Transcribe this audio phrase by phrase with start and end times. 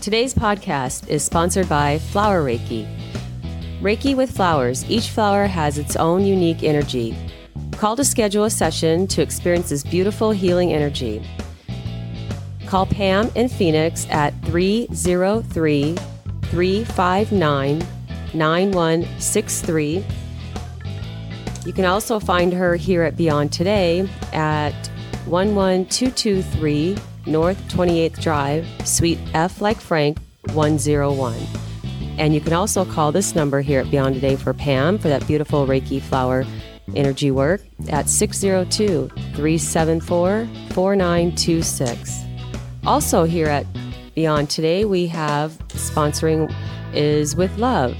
[0.00, 2.88] Today's podcast is sponsored by Flower Reiki.
[3.82, 7.14] Reiki with flowers, each flower has its own unique energy.
[7.72, 11.22] Call to schedule a session to experience this beautiful healing energy.
[12.66, 15.96] Call Pam in Phoenix at 303
[16.44, 17.86] 359
[18.32, 20.04] 9163.
[21.66, 24.72] You can also find her here at Beyond Today at
[25.26, 26.96] 11223
[27.26, 30.18] North 28th Drive, Suite F like Frank,
[30.52, 31.36] 101.
[32.18, 35.26] And you can also call this number here at Beyond Today for Pam for that
[35.26, 36.44] beautiful Reiki flower
[36.94, 42.20] energy work at 602 374 4926.
[42.86, 43.66] Also, here at
[44.14, 46.52] Beyond Today, we have sponsoring
[46.92, 47.96] is with Love.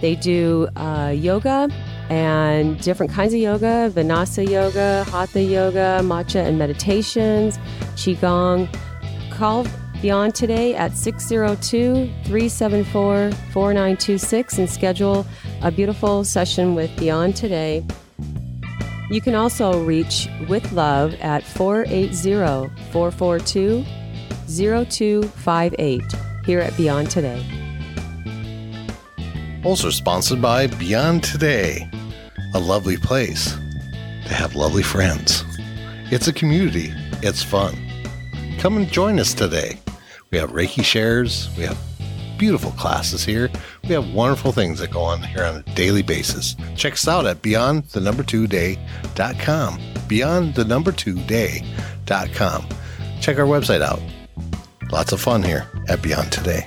[0.00, 1.68] They do uh, yoga
[2.10, 7.58] and different kinds of yoga Vinyasa yoga, Hatha yoga, matcha and meditations,
[7.96, 8.68] Qigong.
[9.30, 9.66] Call
[10.02, 15.24] Beyond today at 602 374 4926 and schedule
[15.62, 17.82] a beautiful session with Beyond Today.
[19.10, 23.84] You can also reach with love at 480 442
[24.46, 26.02] 0258
[26.44, 27.42] here at Beyond Today.
[29.64, 31.88] Also sponsored by Beyond Today,
[32.54, 33.52] a lovely place
[34.26, 35.44] to have lovely friends.
[36.10, 37.76] It's a community, it's fun.
[38.58, 39.78] Come and join us today.
[40.30, 41.78] We have Reiki shares, we have
[42.38, 43.50] beautiful classes here.
[43.84, 46.56] We have wonderful things that go on here on a daily basis.
[46.76, 49.80] Check us out at beyond the number two day.com.
[50.08, 52.68] Beyond the number two day.com.
[53.20, 54.00] Check our website out.
[54.90, 56.66] Lots of fun here at Beyond Today.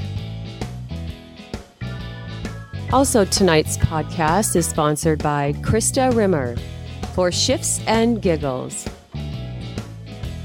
[2.93, 6.55] Also, tonight's podcast is sponsored by Krista Rimmer
[7.13, 8.87] for Shifts and Giggles.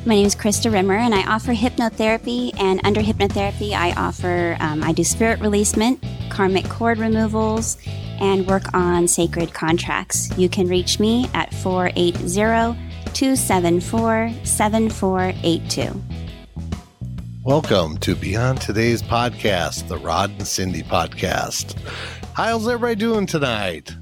[0.05, 2.53] My name is Krista Rimmer, and I offer hypnotherapy.
[2.59, 7.79] And under hypnotherapy, I offer um, I do spirit releasement, karmic cord removals,
[8.19, 10.37] and work on sacred contracts.
[10.37, 12.77] You can reach me at 480
[13.13, 16.03] 274 7482.
[17.45, 21.77] Welcome to Beyond Today's podcast, the Rod and Cindy podcast.
[22.35, 23.95] How's everybody doing tonight?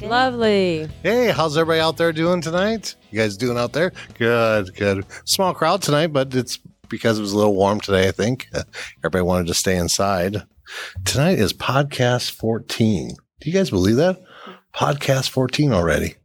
[0.00, 0.88] Lovely.
[1.02, 2.96] Hey, how's everybody out there doing tonight?
[3.10, 3.92] You guys doing out there?
[4.14, 5.04] Good, good.
[5.24, 6.58] Small crowd tonight, but it's
[6.88, 8.48] because it was a little warm today, I think.
[8.98, 10.42] Everybody wanted to stay inside.
[11.04, 13.10] Tonight is podcast 14.
[13.40, 14.20] Do you guys believe that?
[14.74, 16.16] Podcast 14 already.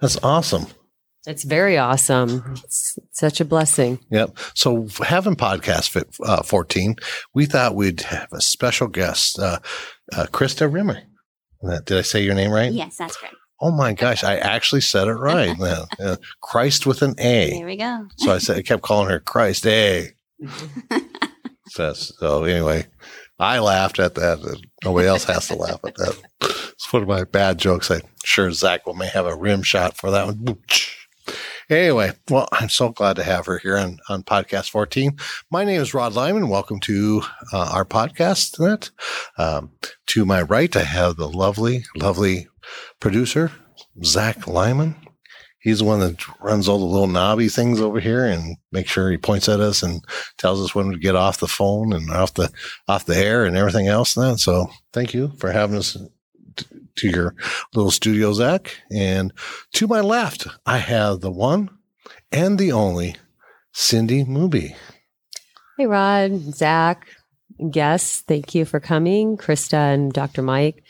[0.00, 0.66] That's awesome.
[1.26, 2.54] It's very awesome.
[2.64, 3.98] It's such a blessing.
[4.10, 4.36] Yep.
[4.54, 6.96] So having podcast fit, uh, 14,
[7.32, 9.58] we thought we'd have a special guest, uh,
[10.12, 11.02] uh, Krista Rimmer.
[11.86, 12.70] Did I say your name right?
[12.72, 13.36] Yes, that's correct.
[13.60, 15.58] Oh my gosh, I actually said it right.
[15.58, 15.86] man.
[15.98, 17.52] Uh, Christ with an A.
[17.52, 18.06] There we go.
[18.18, 20.10] So I said I kept calling her Christ A.
[21.68, 22.86] So, so anyway,
[23.38, 24.60] I laughed at that.
[24.84, 26.22] Nobody else has to laugh at that.
[26.40, 27.90] It's one of my bad jokes.
[27.90, 30.58] I'm sure Zach will may have a rim shot for that one.
[31.70, 35.16] Anyway, well, I'm so glad to have her here on, on podcast 14.
[35.50, 36.48] My name is Rod Lyman.
[36.48, 37.22] Welcome to
[37.54, 38.90] uh, our podcast tonight.
[39.38, 39.70] Um,
[40.08, 42.48] to my right, I have the lovely, lovely
[43.00, 43.50] producer,
[44.04, 44.94] Zach Lyman.
[45.58, 49.10] He's the one that runs all the little knobby things over here and makes sure
[49.10, 50.04] he points at us and
[50.36, 52.52] tells us when to get off the phone and off the
[52.86, 54.12] off the air and everything else.
[54.12, 55.96] Then, so thank you for having us
[56.96, 57.34] to your
[57.74, 58.76] little studio, Zach.
[58.90, 59.32] And
[59.74, 61.70] to my left, I have the one
[62.32, 63.16] and the only
[63.72, 64.76] Cindy Mooby.
[65.76, 67.08] Hey, Rod, Zach,
[67.70, 69.36] guests, thank you for coming.
[69.36, 70.42] Krista and Dr.
[70.42, 70.84] Mike,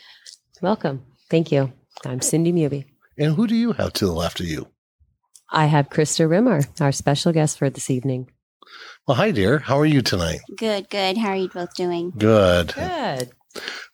[0.61, 1.03] welcome.
[1.29, 1.73] Thank you.
[2.05, 2.85] I'm Cindy Muby.
[3.17, 4.67] And who do you have to the left of you?
[5.49, 8.29] I have Krista Rimmer, our special guest for this evening.
[9.07, 9.59] Well, hi, dear.
[9.59, 10.39] How are you tonight?
[10.57, 11.17] Good, good.
[11.17, 12.11] How are you both doing?
[12.17, 12.73] Good.
[12.73, 13.31] Good.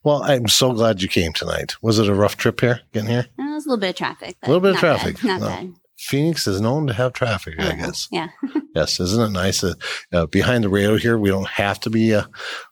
[0.03, 1.75] Well, I'm so glad you came tonight.
[1.81, 3.27] Was it a rough trip here, getting here?
[3.39, 4.35] Uh, it was a little bit of traffic.
[4.44, 5.16] A little bit of traffic.
[5.17, 5.25] Bad.
[5.25, 5.47] Not No.
[5.47, 5.73] bad.
[5.97, 7.75] Phoenix is known to have traffic, I Yeah.
[7.75, 8.07] guess.
[8.11, 8.27] Yeah.
[8.73, 9.66] Yes, isn't it nice?
[9.66, 9.73] Uh,
[10.13, 12.23] uh, behind the radio here, we don't have to be uh,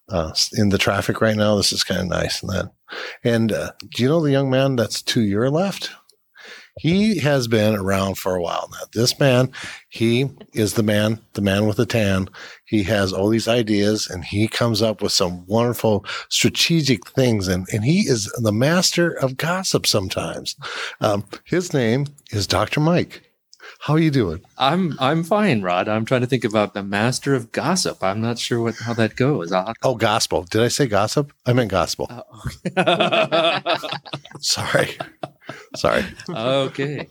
[0.08, 1.58] uh, in the traffic right now.
[1.58, 2.72] This is kind of nice and that.
[3.22, 5.92] And uh, do you know the young man that's to your left?
[6.80, 8.86] He has been around for a while now.
[8.94, 9.52] This man,
[9.90, 12.30] he is the man, the man with the tan.
[12.66, 17.50] He has all these ideas and he comes up with some wonderful strategic things.
[17.50, 20.56] And, and he is the master of gossip sometimes.
[21.02, 22.80] Um, his name is Dr.
[22.80, 23.29] Mike.
[23.82, 24.42] How are you doing?
[24.58, 25.88] I'm I'm fine, Rod.
[25.88, 28.04] I'm trying to think about the master of gossip.
[28.04, 29.52] I'm not sure what how that goes.
[29.54, 30.44] I'll- Oh, gospel.
[30.44, 31.32] Did I say gossip?
[31.46, 32.08] I meant gospel.
[32.76, 33.78] uh,
[34.42, 34.98] Sorry.
[35.78, 36.04] Sorry.
[36.30, 37.08] okay.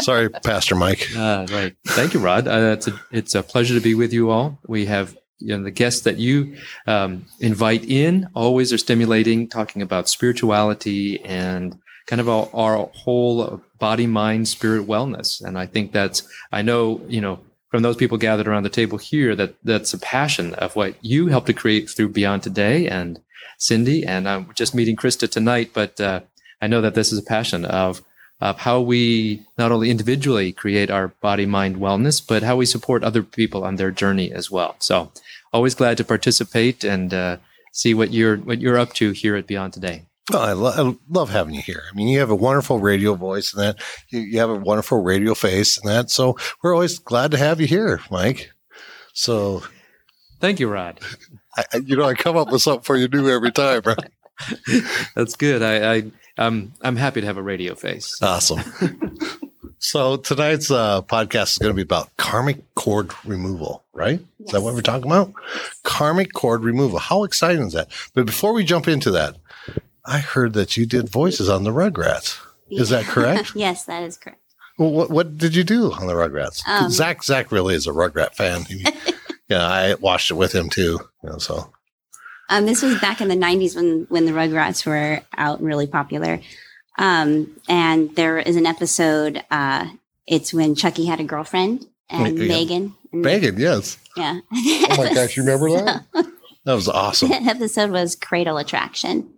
[0.00, 1.08] Sorry, Pastor Mike.
[1.16, 1.74] Uh, right.
[1.88, 2.46] Thank you, Rod.
[2.46, 4.58] Uh, it's a it's a pleasure to be with you all.
[4.68, 9.82] We have you know the guests that you um, invite in always are stimulating, talking
[9.82, 11.76] about spirituality and
[12.06, 15.42] kind of our, our whole body, mind, spirit wellness.
[15.42, 17.40] And I think that's I know you know
[17.70, 21.28] from those people gathered around the table here that that's a passion of what you
[21.28, 23.20] helped to create through Beyond Today and
[23.58, 24.04] Cindy.
[24.04, 26.20] And I'm just meeting Krista tonight, but uh,
[26.60, 28.02] I know that this is a passion of
[28.42, 33.04] of how we not only individually create our body mind wellness, but how we support
[33.04, 34.74] other people on their journey as well.
[34.80, 35.12] So,
[35.52, 37.36] always glad to participate and uh,
[37.72, 40.06] see what you're what you're up to here at Beyond Today.
[40.30, 41.82] Well, I, lo- I, love having you here.
[41.90, 45.02] I mean, you have a wonderful radio voice and that you, you have a wonderful
[45.02, 46.10] radio face and that.
[46.10, 48.52] So we're always glad to have you here, Mike.
[49.14, 49.64] So
[50.40, 51.00] thank you, Rod.
[51.56, 54.10] I, you know, I come up with something for you new every time, right?
[55.16, 55.62] That's good.
[55.62, 56.02] I, I
[56.38, 58.18] I'm I'm happy to have a radio face.
[58.22, 58.60] Awesome.
[59.78, 64.20] so tonight's uh, podcast is going to be about karmic cord removal, right?
[64.38, 64.48] Yes.
[64.48, 65.32] Is that what we're talking about?
[65.82, 66.98] Karmic cord removal.
[66.98, 67.88] How exciting is that?
[68.14, 69.36] But before we jump into that,
[70.04, 72.40] I heard that you did voices on the Rugrats.
[72.70, 73.52] Is that correct?
[73.56, 74.40] yes, that is correct.
[74.78, 76.66] Well, what what did you do on the Rugrats?
[76.66, 78.64] Um, Zach Zach really is a Rugrat fan.
[78.64, 78.84] He,
[79.48, 80.98] yeah, I watched it with him too.
[81.22, 81.72] You know, so
[82.52, 85.86] um, this was back in the 90s when, when the Rugrats were out and really
[85.86, 86.38] popular.
[86.98, 89.88] Um, and there is an episode, uh,
[90.26, 92.48] it's when Chucky had a girlfriend and yeah.
[92.48, 92.94] Megan.
[93.10, 93.96] And Megan, yes.
[94.18, 94.40] Yeah.
[94.52, 96.04] oh my gosh, you remember that?
[96.64, 97.28] That was awesome.
[97.28, 99.28] The episode was Cradle Attraction.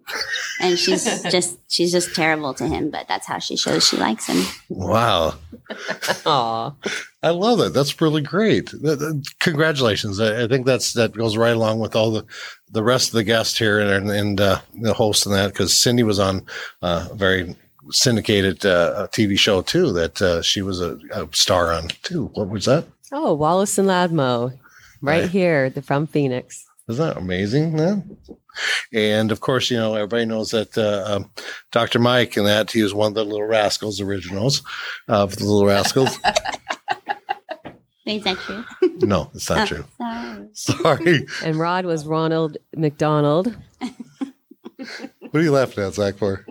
[0.60, 4.26] And she's just she's just terrible to him, but that's how she shows she likes
[4.26, 4.44] him.
[4.68, 5.34] Wow.
[6.26, 6.74] Aw.
[7.22, 7.72] I love it.
[7.72, 8.70] That's really great.
[9.40, 10.20] Congratulations.
[10.20, 12.26] I, think that's that goes right along with all the
[12.70, 16.02] the rest of the guests here and and uh, the host and that because Cindy
[16.02, 16.44] was on
[16.82, 17.56] uh, a very
[17.90, 22.26] syndicated uh, TV show too that uh, she was a, a, star on too.
[22.34, 22.84] What was that?
[23.12, 24.50] Oh, Wallace and Ladmo,
[25.00, 25.30] right, right.
[25.30, 26.66] here, the from Phoenix.
[26.88, 28.18] Isn't that amazing, man?
[28.92, 31.30] And of course, you know, everybody knows that uh, um,
[31.72, 31.98] Dr.
[31.98, 34.62] Mike and that he was one of the Little Rascals originals
[35.08, 36.18] of the Little Rascals.
[38.06, 38.64] Is that true?
[39.00, 39.84] no, it's not oh, true.
[39.96, 40.48] Sorry.
[40.52, 41.26] sorry.
[41.42, 43.56] And Rod was Ronald McDonald.
[43.78, 46.44] what are you laughing at, Zach, for?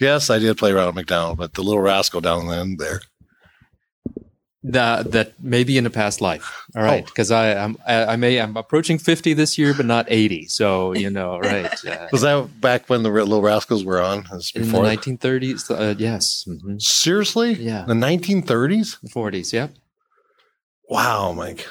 [0.00, 3.00] Yes, I did play Ronald McDonald, but the Little Rascal down the end there
[4.64, 6.64] that that maybe in a past life.
[6.74, 7.36] All right, because oh.
[7.36, 10.46] I am I, I, may I'm approaching fifty this year, but not eighty.
[10.48, 11.72] So you know, right?
[11.84, 14.24] Uh, was that back when the Little Rascals were on?
[14.54, 16.44] In the nineteen thirties, uh, yes.
[16.48, 16.78] Mm-hmm.
[16.78, 17.52] Seriously?
[17.52, 17.84] Yeah.
[17.86, 19.52] The nineteen thirties, forties.
[19.52, 19.74] Yep.
[20.88, 21.66] Wow, Mike.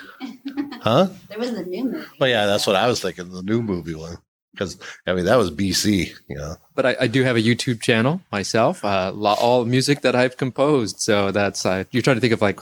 [0.82, 1.08] Huh?
[1.30, 2.08] there was the new movie.
[2.20, 3.30] Well, yeah, that's what I was thinking.
[3.30, 4.18] The new movie one
[4.54, 6.56] because I mean that was BC, you know.
[6.76, 11.00] But I, I do have a YouTube channel myself, uh, all music that I've composed.
[11.00, 12.60] So that's uh, you're trying to think of like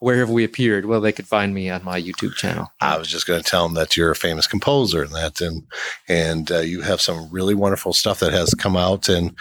[0.00, 0.86] where have we appeared?
[0.86, 2.72] Well, they could find me on my YouTube channel.
[2.80, 5.66] I was just going to tell them that you're a famous composer and that, and
[6.08, 9.34] and uh, you have some really wonderful stuff that has come out, and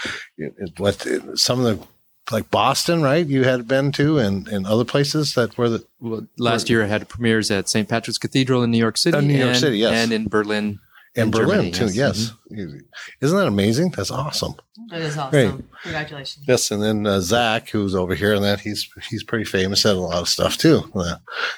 [0.78, 1.06] what
[1.36, 1.88] some of the
[2.32, 3.26] like Boston, right?
[3.26, 6.88] You had been to, and and other places that were the well, last year I
[6.88, 7.88] had premieres at St.
[7.88, 10.80] Patrick's Cathedral in New York City, New York and, City, yes, and in Berlin
[11.18, 11.86] in Berlin Germany, too.
[11.86, 12.34] Yes, yes.
[12.52, 12.78] Mm-hmm.
[13.22, 13.92] isn't that amazing?
[13.92, 14.56] That's awesome.
[14.90, 15.32] That is awesome.
[15.32, 15.66] Great.
[15.84, 16.46] Congratulations.
[16.48, 19.96] Yes, and then uh, Zach, who's over here, and that he's he's pretty famous at
[19.96, 20.90] a lot of stuff too.
[20.96, 21.16] Uh,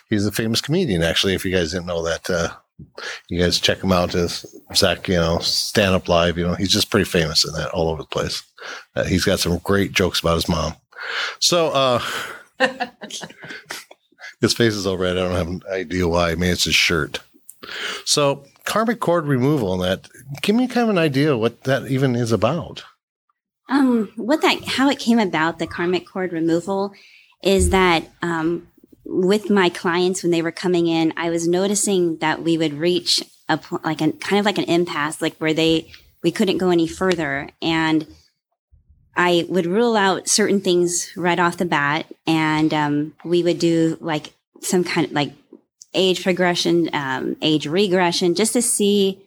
[0.09, 1.33] he's a famous comedian, actually.
[1.33, 2.49] If you guys didn't know that, uh,
[3.27, 4.45] you guys check him out as
[4.75, 5.07] Zach.
[5.07, 6.37] You know, stand up live.
[6.37, 8.43] You know, he's just pretty famous in that all over the place.
[8.95, 10.73] Uh, he's got some great jokes about his mom.
[11.39, 11.69] So.
[11.69, 12.01] uh
[14.41, 15.17] His face is all red.
[15.17, 16.31] I don't have an idea why.
[16.31, 17.19] I mean, it's his shirt.
[18.05, 20.09] So karmic cord removal and that,
[20.41, 22.83] give me kind of an idea what that even is about.
[23.67, 26.93] Um, what that, how it came about, the karmic cord removal
[27.43, 28.67] is that, um,
[29.05, 33.23] with my clients when they were coming in, I was noticing that we would reach
[33.47, 36.87] a like a kind of like an impasse, like where they we couldn't go any
[36.87, 38.05] further, and
[39.15, 43.97] I would rule out certain things right off the bat, and um, we would do
[43.99, 45.33] like some kind of like
[45.93, 49.21] age progression, um, age regression, just to see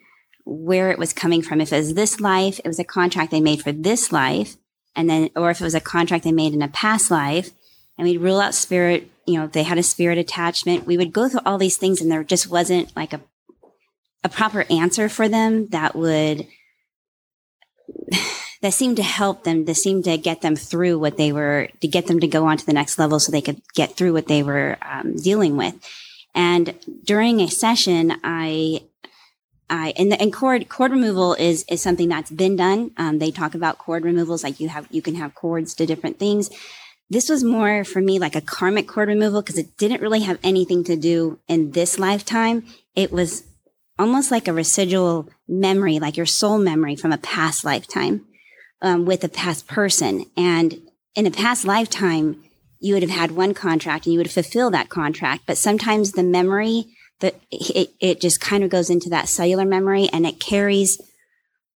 [0.44, 1.60] where it was coming from.
[1.60, 4.56] If it was this life, it was a contract they made for this life,
[4.94, 7.50] and then, or if it was a contract they made in a past life,
[7.98, 9.08] and we'd rule out spirit.
[9.26, 12.00] You know, if they had a spirit attachment, we would go through all these things,
[12.00, 13.20] and there just wasn't like a
[14.24, 16.46] a proper answer for them that would
[18.62, 21.88] that seemed to help them that seemed to get them through what they were to
[21.88, 24.28] get them to go on to the next level so they could get through what
[24.28, 25.74] they were um, dealing with
[26.34, 26.74] and
[27.04, 28.82] during a session, I
[29.70, 32.90] I, and, the, and cord cord removal is is something that's been done.
[32.98, 36.18] Um, they talk about cord removals, like you have you can have cords to different
[36.18, 36.50] things.
[37.08, 40.38] This was more for me like a karmic cord removal because it didn't really have
[40.42, 42.64] anything to do in this lifetime.
[42.94, 43.44] it was
[43.98, 48.24] almost like a residual memory, like your soul memory from a past lifetime
[48.80, 50.26] um, with a past person.
[50.36, 50.80] And
[51.14, 52.42] in a past lifetime,
[52.82, 55.44] you would have had one contract and you would fulfill that contract.
[55.46, 56.86] But sometimes the memory,
[57.20, 61.00] that it, it just kind of goes into that cellular memory and it carries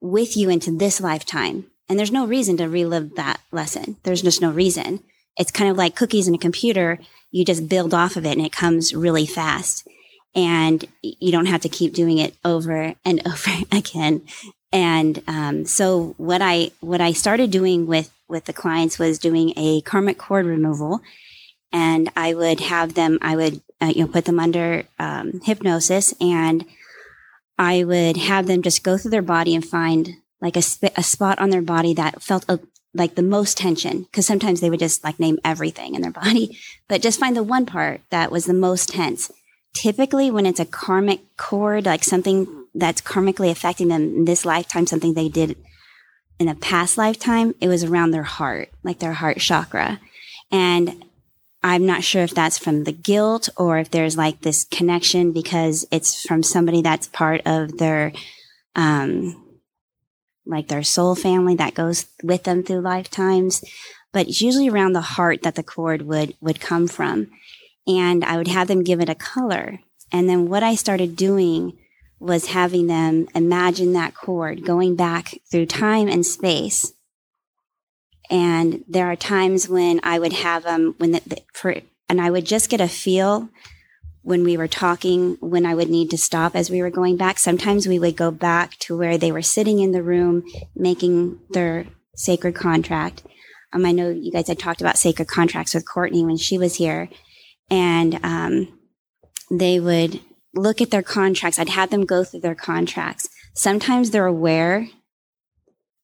[0.02, 1.66] with you into this lifetime.
[1.88, 3.98] And there's no reason to relive that lesson.
[4.04, 5.04] There's just no reason.
[5.38, 7.00] It's kind of like cookies in a computer.
[7.32, 9.88] You just build off of it and it comes really fast.
[10.34, 14.24] And you don't have to keep doing it over and over again.
[14.72, 19.54] And um, so what I what I started doing with with the clients was doing
[19.56, 21.02] a karmic cord removal,
[21.72, 23.18] and I would have them.
[23.22, 26.66] I would uh, you know put them under um, hypnosis, and
[27.58, 31.04] I would have them just go through their body and find like a, sp- a
[31.04, 32.60] spot on their body that felt a,
[32.94, 34.04] like the most tension.
[34.04, 37.44] Because sometimes they would just like name everything in their body, but just find the
[37.44, 39.32] one part that was the most tense.
[39.74, 44.88] Typically, when it's a karmic cord, like something that's karmically affecting them in this lifetime,
[44.88, 45.58] something they did
[46.40, 50.00] in a past lifetime, it was around their heart, like their heart chakra.
[50.52, 51.06] And
[51.64, 55.86] I'm not sure if that's from the guilt or if there's like this connection because
[55.92, 58.12] it's from somebody that's part of their,
[58.76, 59.42] um,
[60.46, 63.64] like their soul family that goes with them through lifetimes.
[64.14, 67.32] But it's usually around the heart that the cord would, would come from.
[67.88, 69.80] And I would have them give it a color.
[70.12, 71.78] And then what I started doing
[72.20, 76.94] was having them imagine that cord going back through time and space.
[78.30, 81.76] And there are times when I would have them when the, the, for,
[82.10, 83.50] and I would just get a feel
[84.26, 87.38] when we were talking when I would need to stop as we were going back.
[87.38, 90.44] Sometimes we would go back to where they were sitting in the room
[90.76, 93.22] making their sacred contract.
[93.72, 96.76] Um, I know you guys had talked about sacred contracts with Courtney when she was
[96.76, 97.10] here,
[97.70, 98.80] and um,
[99.52, 100.22] they would
[100.56, 101.60] look at their contracts.
[101.60, 103.30] I'd have them go through their contracts.
[103.54, 104.90] Sometimes they're aware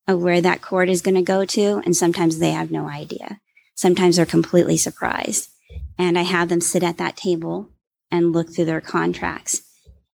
[0.07, 3.39] of where that cord is going to go to, and sometimes they have no idea.
[3.75, 5.49] Sometimes they're completely surprised.
[5.97, 7.69] And I have them sit at that table
[8.09, 9.61] and look through their contracts.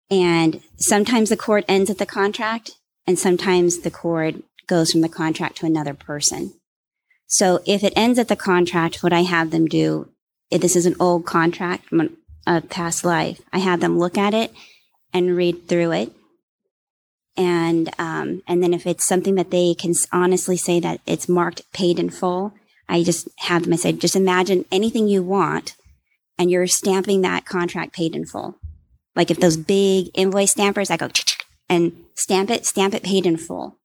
[0.09, 2.71] And sometimes the cord ends at the contract,
[3.05, 6.53] and sometimes the cord goes from the contract to another person.
[7.25, 10.09] So if it ends at the contract, what I have them do,
[10.49, 13.41] if this is an old contract from an a past life.
[13.51, 14.51] I have them look at it
[15.13, 16.11] and read through it.
[17.35, 21.61] And, um, and then if it's something that they can honestly say that it's marked
[21.73, 22.53] paid in full,
[22.89, 25.75] I just have them, I say, just imagine anything you want
[26.39, 28.55] and you're stamping that contract paid in full.
[29.15, 31.09] Like if those big invoice stampers, I go
[31.69, 33.77] and stamp it, stamp it paid in full.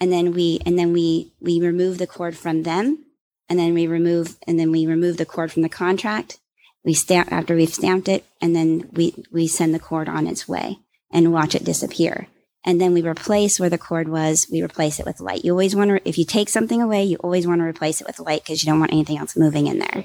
[0.00, 3.04] And then we, and then we, we remove the cord from them
[3.48, 6.38] and then we remove, and then we remove the cord from the contract
[6.84, 10.48] we stamp after we've stamped it and then we, we send the cord on its
[10.48, 10.78] way
[11.12, 12.26] and watch it disappear.
[12.64, 15.44] And then we replace where the cord was, we replace it with light.
[15.44, 18.06] You always want to, if you take something away, you always want to replace it
[18.06, 20.04] with light because you don't want anything else moving in there.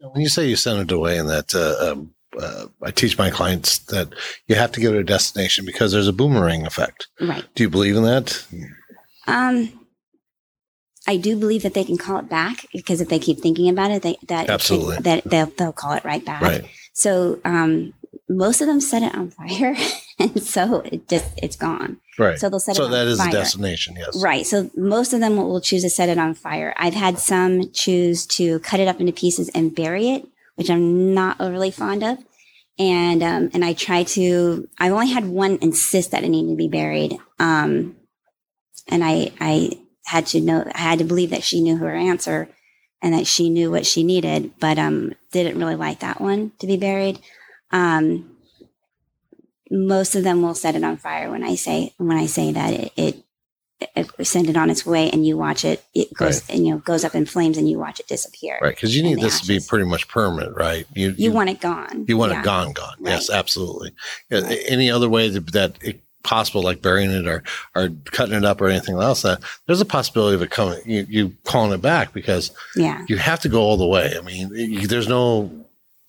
[0.00, 3.30] When you say you send it away and that, uh, um, uh, I teach my
[3.30, 4.14] clients that
[4.46, 7.08] you have to get to a destination because there's a boomerang effect.
[7.20, 7.44] Right.
[7.54, 8.44] Do you believe in that?
[9.26, 9.79] Um,
[11.06, 13.90] I do believe that they can call it back because if they keep thinking about
[13.90, 16.42] it, they, that absolutely it, that they'll, they'll call it right back.
[16.42, 16.64] Right.
[16.92, 17.94] So um,
[18.28, 19.76] most of them set it on fire,
[20.18, 21.98] and so it just it's gone.
[22.18, 22.38] Right.
[22.38, 22.86] So they'll set so it.
[22.86, 23.30] So that is fire.
[23.30, 23.96] the destination.
[23.96, 24.22] Yes.
[24.22, 24.46] Right.
[24.46, 26.74] So most of them will, will choose to set it on fire.
[26.76, 30.26] I've had some choose to cut it up into pieces and bury it,
[30.56, 32.18] which I'm not overly fond of.
[32.78, 34.68] And um, and I try to.
[34.78, 37.16] I've only had one insist that it needed to be buried.
[37.38, 37.96] Um,
[38.88, 39.78] and I I
[40.10, 42.48] had to know, I had to believe that she knew her answer
[43.02, 46.66] and that she knew what she needed, but um, didn't really like that one to
[46.66, 47.18] be buried.
[47.70, 48.36] Um,
[49.70, 52.72] most of them will set it on fire when I say when I say that
[52.72, 53.24] it, it,
[53.96, 56.56] it send it on its way and you watch it it goes Right.
[56.56, 58.58] and you know goes up in flames and you watch it disappear.
[58.60, 58.74] Right.
[58.74, 60.86] Because you need this to be pretty much permanent, right?
[60.94, 62.04] You You, want it gone.
[62.08, 62.40] you want Yeah.
[62.40, 62.96] it gone, gone.
[63.00, 63.92] Yes, absolutely.
[64.28, 67.42] Yeah, Any other way that, that it possible, like burying it or
[67.74, 71.06] or cutting it up or anything else, that there's a possibility of it coming, you,
[71.08, 73.04] you calling it back because Yeah.
[73.08, 74.14] you have to go all the way.
[74.16, 75.50] I mean, you, there's no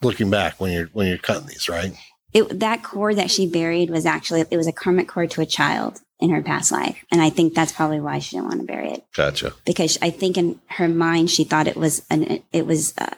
[0.01, 1.93] looking back when you're when you're cutting these, right?
[2.33, 5.45] It, that cord that she buried was actually it was a karmic cord to a
[5.45, 8.67] child in her past life, and I think that's probably why she didn't want to
[8.67, 9.03] bury it.
[9.15, 9.53] Gotcha.
[9.65, 13.15] because I think in her mind she thought it was an it was uh,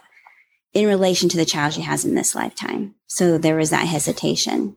[0.73, 2.95] in relation to the child she has in this lifetime.
[3.07, 4.75] So there was that hesitation.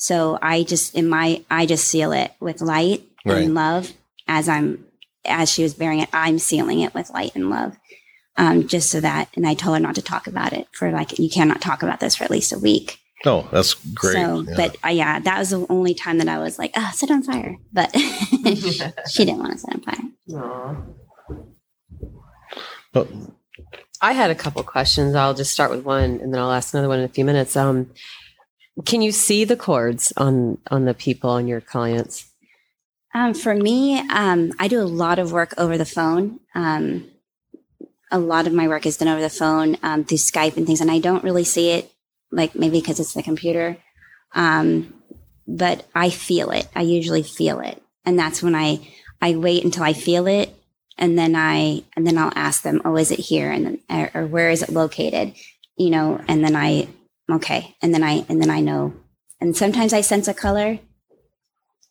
[0.00, 3.44] So I just in my I just seal it with light Right.
[3.44, 3.92] and love
[4.26, 4.86] as I'm
[5.26, 6.08] as she was bearing it.
[6.14, 7.76] I'm sealing it with light and love,
[8.38, 9.28] um, just so that.
[9.36, 12.00] And I told her not to talk about it for like you cannot talk about
[12.00, 12.98] this for at least a week.
[13.26, 14.14] Oh, that's great.
[14.14, 14.54] So, yeah.
[14.56, 17.22] but uh, yeah, that was the only time that I was like, oh, set on
[17.22, 17.58] fire.
[17.70, 17.94] But
[19.10, 20.38] she didn't want to set on fire.
[20.40, 20.76] Aw.
[22.94, 23.08] But
[24.00, 25.14] I had a couple questions.
[25.14, 27.54] I'll just start with one, and then I'll ask another one in a few minutes.
[27.56, 27.90] Um,
[28.84, 32.26] can you see the cords on on the people on your clients?
[33.14, 36.38] Um, for me, um, I do a lot of work over the phone.
[36.54, 37.10] Um,
[38.10, 40.80] a lot of my work is done over the phone um, through Skype and things,
[40.80, 41.90] and I don't really see it,
[42.30, 43.76] like maybe because it's the computer.
[44.34, 44.94] Um,
[45.46, 46.68] but I feel it.
[46.74, 48.88] I usually feel it, and that's when I
[49.20, 50.54] I wait until I feel it,
[50.96, 54.22] and then I and then I'll ask them, "Oh, is it here?" and then or,
[54.22, 55.34] or where is it located?
[55.76, 56.88] You know, and then I
[57.34, 58.94] okay, and then I and then I know.
[59.40, 60.78] And sometimes I sense a color.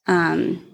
[0.07, 0.65] Um,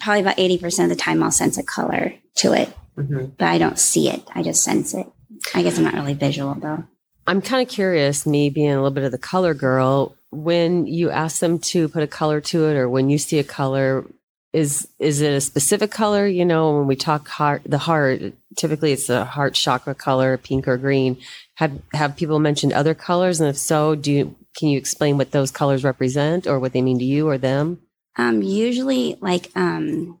[0.00, 3.26] probably about 80% of the time I'll sense a color to it, Mm-hmm.
[3.36, 4.22] but I don't see it.
[4.34, 5.06] I just sense it.
[5.54, 6.84] I guess I'm not really visual though.
[7.26, 11.10] I'm kind of curious, me being a little bit of the color girl, when you
[11.10, 14.06] ask them to put a color to it, or when you see a color,
[14.52, 16.26] is is it a specific color?
[16.26, 18.22] You know, when we talk heart, the heart,
[18.56, 21.18] typically it's the heart chakra color, pink or green.
[21.56, 25.32] Have have people mentioned other colors, and if so, do you can you explain what
[25.32, 27.80] those colors represent, or what they mean to you or them?
[28.16, 30.18] Um, usually like, um,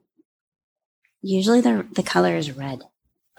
[1.22, 2.82] usually the, the color is red.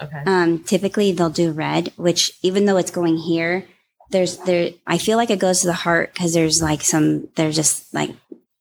[0.02, 0.24] Okay.
[0.26, 3.66] Um, typically they'll do red, which even though it's going here,
[4.10, 7.56] there's there, I feel like it goes to the heart because there's like some, there's
[7.56, 8.12] just like,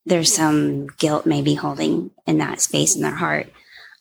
[0.04, 3.50] there's some guilt maybe holding in that space in their heart.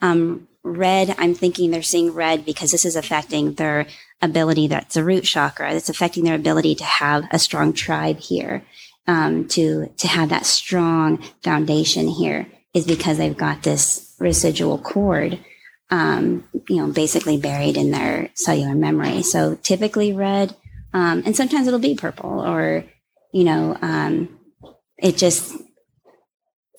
[0.02, 3.88] Um, red, I'm thinking they're seeing red because this is affecting their
[4.22, 4.68] ability.
[4.68, 5.74] That's a root chakra.
[5.74, 8.64] That's affecting their ability to have a strong tribe here.
[9.08, 15.40] Um, to to have that strong foundation here is because they've got this residual cord,
[15.92, 19.22] um, you know, basically buried in their cellular memory.
[19.22, 20.56] So typically red,
[20.92, 22.84] um, and sometimes it'll be purple, or
[23.32, 24.40] you know, um,
[24.98, 25.56] it just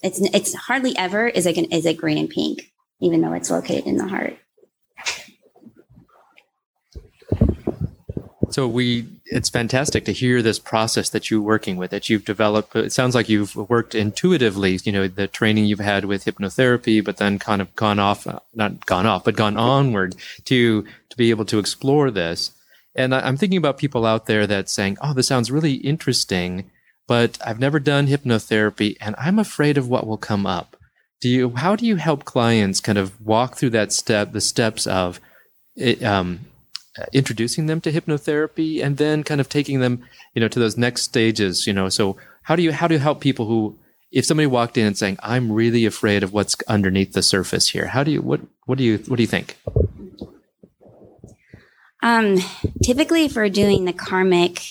[0.02, 3.87] it's it's hardly ever is it is it green and pink, even though it's located
[3.87, 4.37] in the heart.
[8.56, 12.75] So we, it's fantastic to hear this process that you're working with, that you've developed.
[12.75, 17.19] It sounds like you've worked intuitively, you know, the training you've had with hypnotherapy, but
[17.19, 20.16] then kind of gone off, not gone off, but gone onward
[20.47, 22.52] to, to be able to explore this.
[22.95, 26.71] And I'm thinking about people out there that saying, Oh, this sounds really interesting,
[27.06, 30.78] but I've never done hypnotherapy and I'm afraid of what will come up.
[31.21, 34.86] Do you, how do you help clients kind of walk through that step, the steps
[34.86, 35.21] of,
[35.76, 36.55] it, um, uh,
[37.13, 40.02] introducing them to hypnotherapy and then kind of taking them
[40.35, 43.00] you know to those next stages you know so how do you how do you
[43.00, 43.78] help people who
[44.13, 47.89] if somebody walked in and saying i'm really afraid of what's underneath the surface here
[47.89, 49.56] how do you what what do you what do you think
[52.06, 52.39] Um,
[52.85, 54.63] typically, for doing the karmic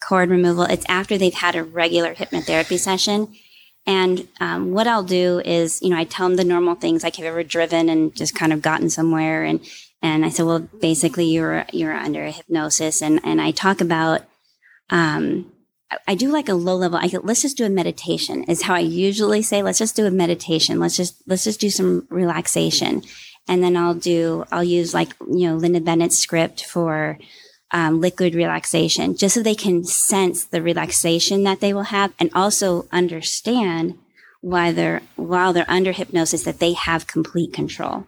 [0.00, 3.34] cord removal, it's after they've had a regular hypnotherapy session.
[3.84, 7.16] And um, what I'll do is, you know, I tell them the normal things like,
[7.16, 9.42] have you ever driven and just kind of gotten somewhere?
[9.42, 9.60] And
[10.00, 14.22] and I said, well, basically, you're you're under a hypnosis, and and I talk about.
[14.90, 15.52] Um,
[16.06, 16.98] I- do like a low level.
[16.98, 18.44] I let's just do a meditation.
[18.44, 19.62] Is how I usually say.
[19.62, 20.78] Let's just do a meditation.
[20.78, 23.02] Let's just let's just do some relaxation,
[23.48, 24.44] and then I'll do.
[24.52, 27.18] I'll use like you know Linda Bennett's script for
[27.72, 32.30] um, liquid relaxation, just so they can sense the relaxation that they will have, and
[32.34, 33.98] also understand
[34.40, 38.06] why they're while they're under hypnosis that they have complete control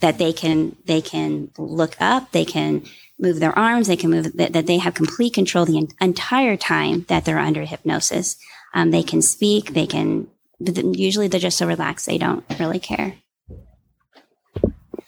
[0.00, 2.84] that they can they can look up they can
[3.18, 6.56] move their arms they can move that, that they have complete control the en- entire
[6.56, 8.36] time that they're under hypnosis.
[8.74, 10.28] Um, they can speak they can
[10.60, 13.14] usually they're just so relaxed they don't really care.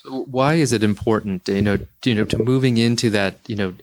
[0.05, 3.75] Why is it important you know you know to moving into that you know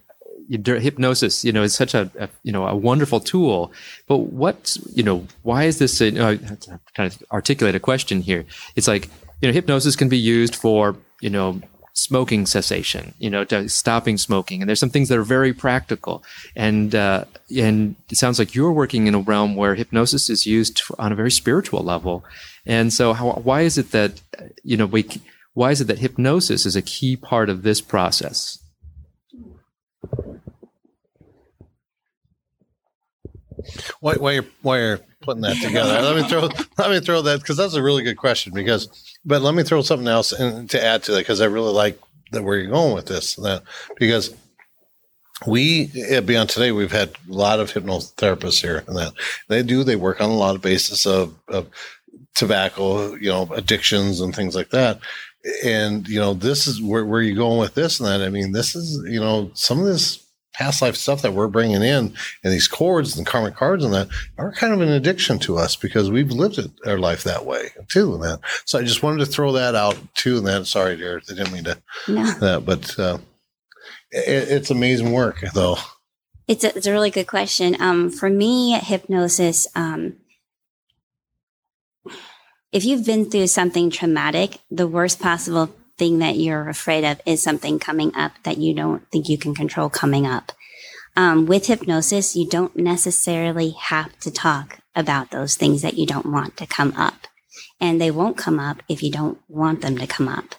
[0.50, 3.72] hypnosis you know is such a, a you know a wonderful tool.
[4.08, 8.22] But what you know why is this you know, I'm trying to articulate a question
[8.22, 8.46] here.
[8.76, 9.10] It's like
[9.42, 11.62] you know hypnosis can be used for you know
[11.94, 14.62] smoking cessation you know to stopping smoking.
[14.62, 16.24] And there's some things that are very practical.
[16.56, 20.82] And uh, and it sounds like you're working in a realm where hypnosis is used
[21.00, 22.24] on a very spiritual level.
[22.66, 24.22] And so how, why is it that
[24.64, 25.08] you know we
[25.54, 28.60] why is it that hypnosis is a key part of this process
[34.00, 37.40] While, while you're while you're putting that together, let me throw let me throw that
[37.40, 38.54] because that's a really good question.
[38.54, 41.74] Because, but let me throw something else in, to add to that because I really
[41.74, 42.00] like
[42.32, 43.36] that where you're going with this.
[43.36, 43.64] That
[43.98, 44.36] because
[45.46, 49.14] we at Beyond Today we've had a lot of hypnotherapists here, and that
[49.48, 51.68] they do they work on a lot of basis of, of
[52.36, 55.00] tobacco, you know, addictions and things like that.
[55.64, 58.22] And you know, this is where where you going with this and that.
[58.22, 60.27] I mean, this is you know some of this
[60.58, 64.08] past life stuff that we're bringing in and these cords and karmic cards and that
[64.38, 67.70] are kind of an addiction to us because we've lived it, our life that way
[67.90, 68.16] too.
[68.16, 70.38] And that, so I just wanted to throw that out too.
[70.38, 72.26] And that, sorry, dear, I didn't mean to, No.
[72.40, 73.20] that, but, uh,
[74.12, 75.78] it, it's amazing work though.
[76.48, 77.76] It's a, it's a really good question.
[77.80, 80.16] Um, for me, hypnosis, um,
[82.72, 87.42] if you've been through something traumatic, the worst possible thing that you're afraid of is
[87.42, 90.52] something coming up that you don't think you can control coming up.
[91.16, 96.32] Um, with hypnosis, you don't necessarily have to talk about those things that you don't
[96.32, 97.28] want to come up.
[97.80, 100.56] And they won't come up if you don't want them to come up.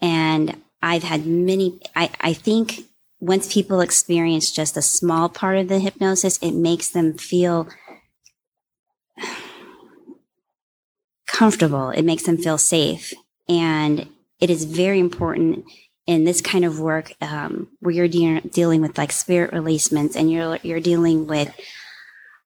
[0.00, 2.84] And I've had many, I, I think
[3.20, 7.68] once people experience just a small part of the hypnosis, it makes them feel
[11.26, 11.90] comfortable.
[11.90, 13.12] It makes them feel safe.
[13.48, 14.08] And
[14.40, 15.64] it is very important
[16.06, 20.30] in this kind of work um, where you're de- dealing with like spirit releasements and
[20.30, 21.54] you're, you're dealing with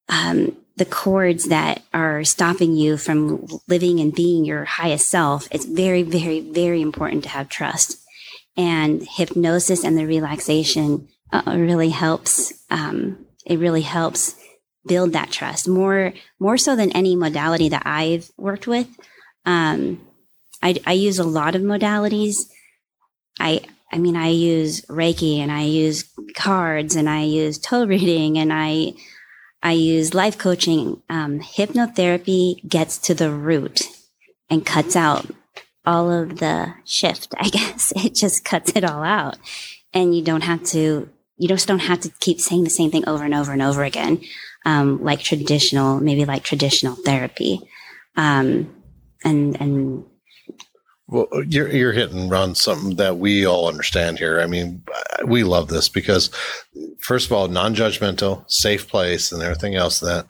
[0.08, 5.46] um, the cords that are stopping you from living and being your highest self.
[5.50, 7.98] It's very, very, very important to have trust.
[8.56, 12.52] And hypnosis and the relaxation uh, really helps.
[12.70, 14.34] Um, it really helps
[14.86, 18.88] build that trust more more so than any modality that I've worked with.
[19.46, 20.00] Um,
[20.62, 22.36] I, I use a lot of modalities.
[23.40, 28.38] I I mean I use Reiki and I use cards and I use toe reading
[28.38, 28.94] and I
[29.62, 31.02] I use life coaching.
[31.08, 33.82] Um, hypnotherapy gets to the root
[34.50, 35.26] and cuts out
[35.84, 37.34] all of the shift.
[37.38, 39.38] I guess it just cuts it all out,
[39.92, 41.08] and you don't have to.
[41.38, 43.82] You just don't have to keep saying the same thing over and over and over
[43.82, 44.20] again
[44.64, 47.60] um, like traditional, maybe like traditional therapy.
[48.16, 48.74] Um,
[49.24, 50.04] and, and
[51.08, 54.40] Well, you're you're hitting on something that we all understand here.
[54.40, 54.82] I mean,
[55.26, 56.30] we love this because,
[57.00, 60.00] first of all, non-judgmental, safe place, and everything else.
[60.00, 60.26] That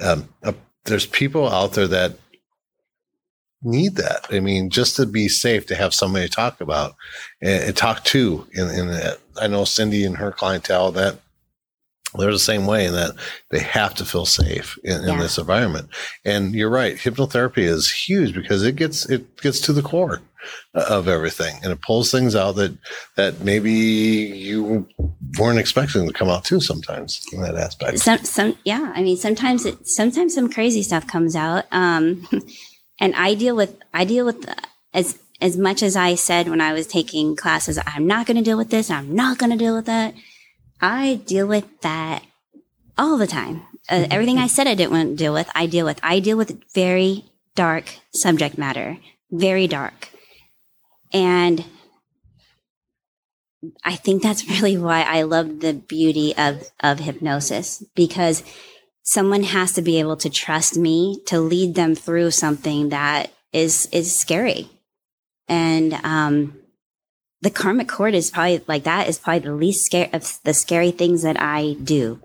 [0.00, 0.52] um, uh,
[0.86, 2.18] there's people out there that
[3.62, 4.26] need that.
[4.30, 6.94] I mean, just to be safe, to have somebody to talk about
[7.40, 8.46] and, and talk to.
[8.52, 11.18] In that, I know Cindy and her clientele that
[12.18, 13.12] they're the same way in that
[13.50, 15.20] they have to feel safe in, in Yeah.
[15.20, 15.88] this environment.
[16.24, 20.20] And you're right, hypnotherapy is huge because it gets it gets to the core
[20.74, 22.76] of everything and it pulls things out that
[23.16, 24.86] that maybe you
[25.38, 27.98] weren't expecting to come out too sometimes in that aspect.
[27.98, 31.64] some, some, yeah, I mean, sometimes it, sometimes some crazy stuff comes out.
[31.72, 32.28] Um,
[33.00, 34.46] and I deal with, I deal with
[34.92, 38.42] as, as much as I said when I was taking classes, I'm not going to
[38.42, 38.90] deal with this.
[38.90, 40.14] I'm not going to deal with that.
[40.80, 42.24] I deal with that
[42.98, 43.62] all the time.
[43.88, 46.00] Uh, everything I said I didn't want to deal with, I deal with.
[46.02, 48.98] I deal with very dark subject matter,
[49.30, 50.08] very dark.
[51.12, 51.64] And
[53.84, 58.42] I think that's really why I love the beauty of, of hypnosis because
[59.02, 63.86] someone has to be able to trust me to lead them through something that is,
[63.92, 64.68] is scary.
[65.46, 66.58] And, um,
[67.44, 70.90] the karmic cord is probably like that is probably the least scary of the scary
[70.90, 72.18] things that I do.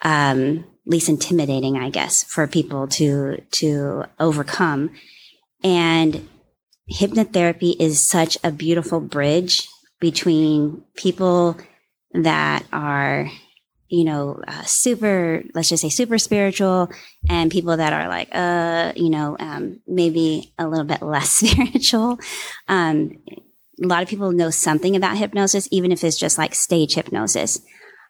[0.00, 4.90] Um, least intimidating, I guess, for people to, to overcome.
[5.62, 6.26] And
[6.90, 9.68] hypnotherapy is such a beautiful bridge
[10.00, 11.58] between people
[12.14, 13.30] that are,
[13.88, 16.90] you know, uh, super, let's just say super spiritual
[17.28, 22.18] and people that are like, uh, you know, um, maybe a little bit less spiritual.
[22.66, 23.18] Um,
[23.82, 27.60] a lot of people know something about hypnosis, even if it's just like stage hypnosis.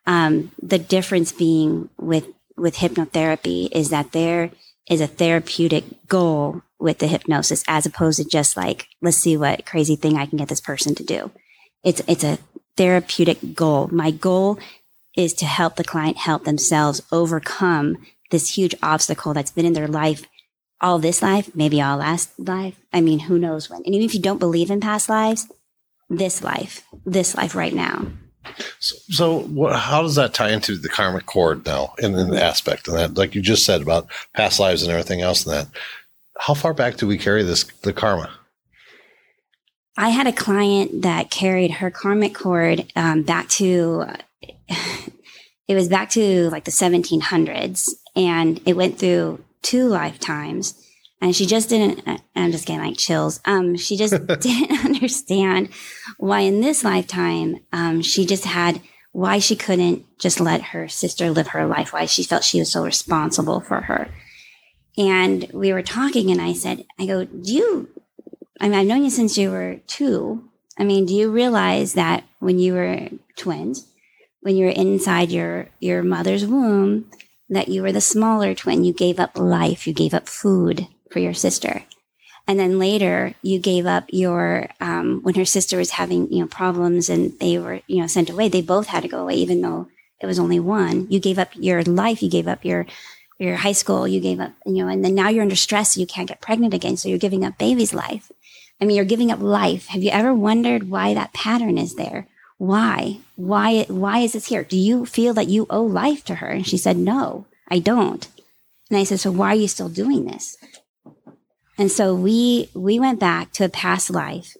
[0.06, 2.26] Um, the difference being with
[2.56, 4.50] with hypnotherapy is that there
[4.88, 9.66] is a therapeutic goal with the hypnosis, as opposed to just like let's see what
[9.66, 11.30] crazy thing I can get this person to do.
[11.84, 12.38] It's it's a
[12.76, 13.88] therapeutic goal.
[13.88, 14.58] My goal
[15.16, 17.96] is to help the client help themselves overcome
[18.30, 20.26] this huge obstacle that's been in their life
[20.80, 22.76] all this life, maybe all last life.
[22.92, 23.82] I mean, who knows when?
[23.84, 25.48] And even if you don't believe in past lives,
[26.08, 28.06] this life, this life right now.
[28.78, 32.42] So, so what, how does that tie into the karmic cord now in, in the
[32.42, 33.14] aspect of that?
[33.14, 35.68] Like you just said about past lives and everything else and that.
[36.38, 38.30] How far back do we carry this, the karma?
[39.96, 44.06] I had a client that carried her karmic cord um, back to,
[45.68, 50.80] it was back to like the 1700s, and it went through two lifetimes.
[51.20, 53.40] And she just didn't, I'm just getting like chills.
[53.44, 55.70] Um, she just didn't understand
[56.16, 58.80] why in this lifetime, um, she just had,
[59.12, 62.70] why she couldn't just let her sister live her life, why she felt she was
[62.70, 64.08] so responsible for her.
[64.96, 67.88] And we were talking, and I said, I go, do you,
[68.60, 70.48] I mean, I've known you since you were two.
[70.78, 73.88] I mean, do you realize that when you were twins,
[74.40, 77.10] when you were inside your your mother's womb
[77.50, 78.84] that you were the smaller twin.
[78.84, 79.86] You gave up life.
[79.86, 81.84] You gave up food for your sister.
[82.46, 86.46] And then later you gave up your, um, when her sister was having, you know,
[86.46, 89.60] problems and they were, you know, sent away, they both had to go away, even
[89.60, 89.88] though
[90.20, 91.06] it was only one.
[91.10, 92.22] You gave up your life.
[92.22, 92.86] You gave up your,
[93.38, 94.08] your high school.
[94.08, 95.94] You gave up, you know, and then now you're under stress.
[95.94, 96.96] So you can't get pregnant again.
[96.96, 98.32] So you're giving up baby's life.
[98.80, 99.88] I mean, you're giving up life.
[99.88, 102.28] Have you ever wondered why that pattern is there?
[102.56, 103.18] Why?
[103.36, 104.64] Why, why is this here?
[104.64, 106.48] Do you feel that you owe life to her?
[106.48, 108.26] And she said, no, I don't.
[108.88, 110.56] And I said, so why are you still doing this?
[111.78, 114.56] And so we we went back to a past life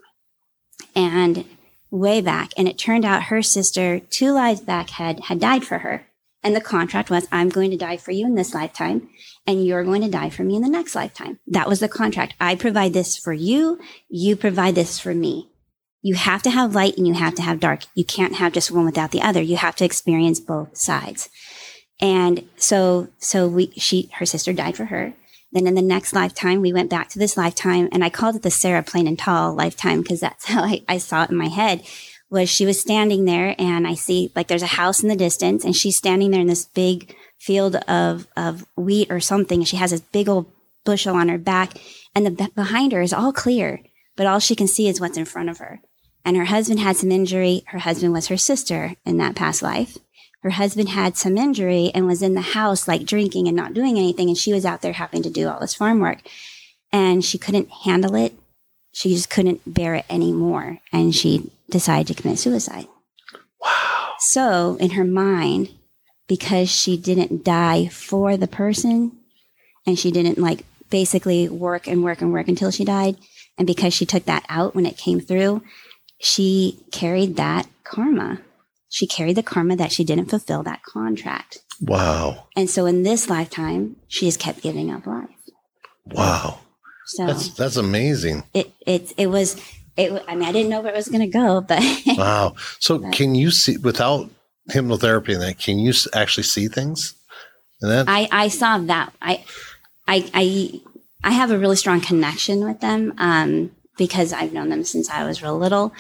[0.94, 1.44] and
[1.90, 5.78] way back and it turned out her sister two lives back had had died for
[5.78, 6.06] her.
[6.44, 9.08] And the contract was I'm going to die for you in this lifetime
[9.46, 11.40] and you're going to die for me in the next lifetime.
[11.48, 12.34] That was the contract.
[12.40, 15.50] I provide this for you, you provide this for me.
[16.00, 17.80] You have to have light and you have to have dark.
[17.94, 19.42] You can't have just one without the other.
[19.42, 21.28] You have to experience both sides.
[22.00, 25.14] And so so we she her sister died for her
[25.52, 28.42] then in the next lifetime, we went back to this lifetime and I called it
[28.42, 31.48] the Sarah Plain and Tall lifetime because that's how I, I saw it in my
[31.48, 31.82] head
[32.30, 35.64] was she was standing there and I see like there's a house in the distance
[35.64, 39.64] and she's standing there in this big field of, of wheat or something.
[39.64, 40.50] She has this big old
[40.84, 41.78] bushel on her back
[42.14, 43.80] and the behind her is all clear,
[44.14, 45.80] but all she can see is what's in front of her.
[46.24, 47.62] And her husband had some injury.
[47.68, 49.96] Her husband was her sister in that past life
[50.42, 53.98] her husband had some injury and was in the house like drinking and not doing
[53.98, 54.28] anything.
[54.28, 56.18] And she was out there having to do all this farm work
[56.92, 58.34] and she couldn't handle it.
[58.92, 60.78] She just couldn't bear it anymore.
[60.92, 62.86] And she decided to commit suicide.
[63.60, 64.14] Wow.
[64.20, 65.70] So in her mind,
[66.28, 69.12] because she didn't die for the person
[69.86, 73.16] and she didn't like basically work and work and work until she died.
[73.56, 75.62] And because she took that out when it came through,
[76.20, 78.40] she carried that karma
[78.88, 81.58] she carried the karma that she didn't fulfill that contract.
[81.80, 82.46] Wow.
[82.56, 85.28] And so in this lifetime, she has kept giving up life.
[86.06, 86.60] Wow.
[87.06, 88.44] So that's that's amazing.
[88.52, 89.56] It it it was
[89.96, 90.22] it.
[90.28, 92.54] I mean, I didn't know where it was going to go, but wow.
[92.80, 94.30] So but, can you see without
[94.70, 95.58] hypnotherapy and that?
[95.58, 97.14] Can you actually see things?
[97.80, 99.44] And that I I saw that I
[100.06, 100.80] I I
[101.24, 105.24] I have a really strong connection with them um, because I've known them since I
[105.24, 105.92] was real little.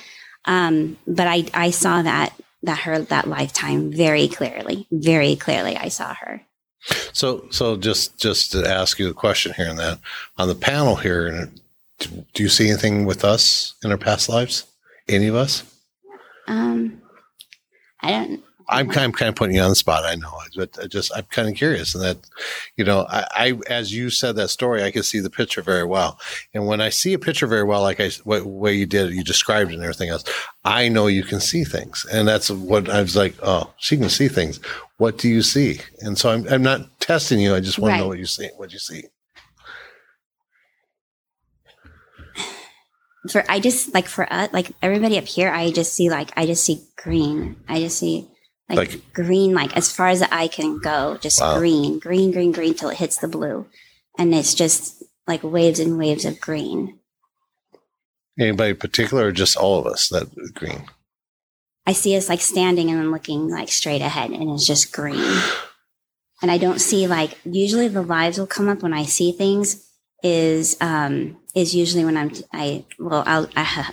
[0.44, 5.76] Um, but I I saw that that her that lifetime very clearly, very clearly.
[5.76, 6.42] I saw her.
[7.12, 9.98] So, so just just to ask you a question here and that
[10.36, 11.50] on the panel here,
[11.98, 14.64] do you see anything with us in our past lives?
[15.08, 15.62] Any of us?
[16.46, 17.02] Um,
[18.00, 18.42] I don't.
[18.68, 20.04] I'm kind of, kind of putting you on the spot.
[20.04, 22.18] I know, but I just I'm kind of curious, and that
[22.76, 25.84] you know, I, I as you said that story, I can see the picture very
[25.84, 26.20] well.
[26.52, 29.24] And when I see a picture very well, like I what way you did, you
[29.24, 30.24] described it and everything else,
[30.64, 33.34] I know you can see things, and that's what I was like.
[33.42, 34.60] Oh, she can see things.
[34.98, 35.80] What do you see?
[36.00, 37.54] And so I'm I'm not testing you.
[37.54, 37.98] I just want right.
[37.98, 38.48] to know what you see.
[38.56, 39.04] What you see.
[43.30, 46.46] For I just like for us, like everybody up here, I just see like I
[46.46, 47.56] just see green.
[47.68, 48.28] I just see
[48.68, 51.58] like, like, green, like as far as the eye can go, just wow.
[51.58, 53.66] green, green, green, green till it hits the blue.
[54.18, 56.98] And it's just like waves and waves of green.
[58.38, 60.86] Anybody particular or just all of us that green?
[61.86, 65.40] I see us like standing and then looking like straight ahead and it's just green.
[66.42, 69.84] And I don't see like usually the lives will come up when I see things
[70.22, 73.92] is um is usually when I'm I well I'll I,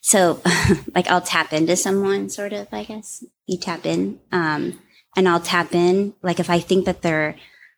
[0.00, 0.40] so
[0.94, 3.24] like I'll tap into someone sort of I guess.
[3.46, 4.80] You tap in um
[5.16, 7.36] and I'll tap in like if I think that they're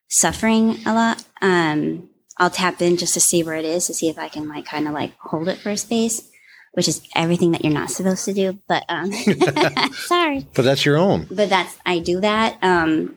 [0.08, 4.08] suffering a lot um I'll tap in just to see where it is to see
[4.08, 6.28] if I can like kind of like hold it for a space
[6.74, 9.12] which is everything that you're not supposed to do but um
[9.92, 10.46] sorry.
[10.54, 11.26] But that's your own.
[11.30, 13.16] But that's I do that um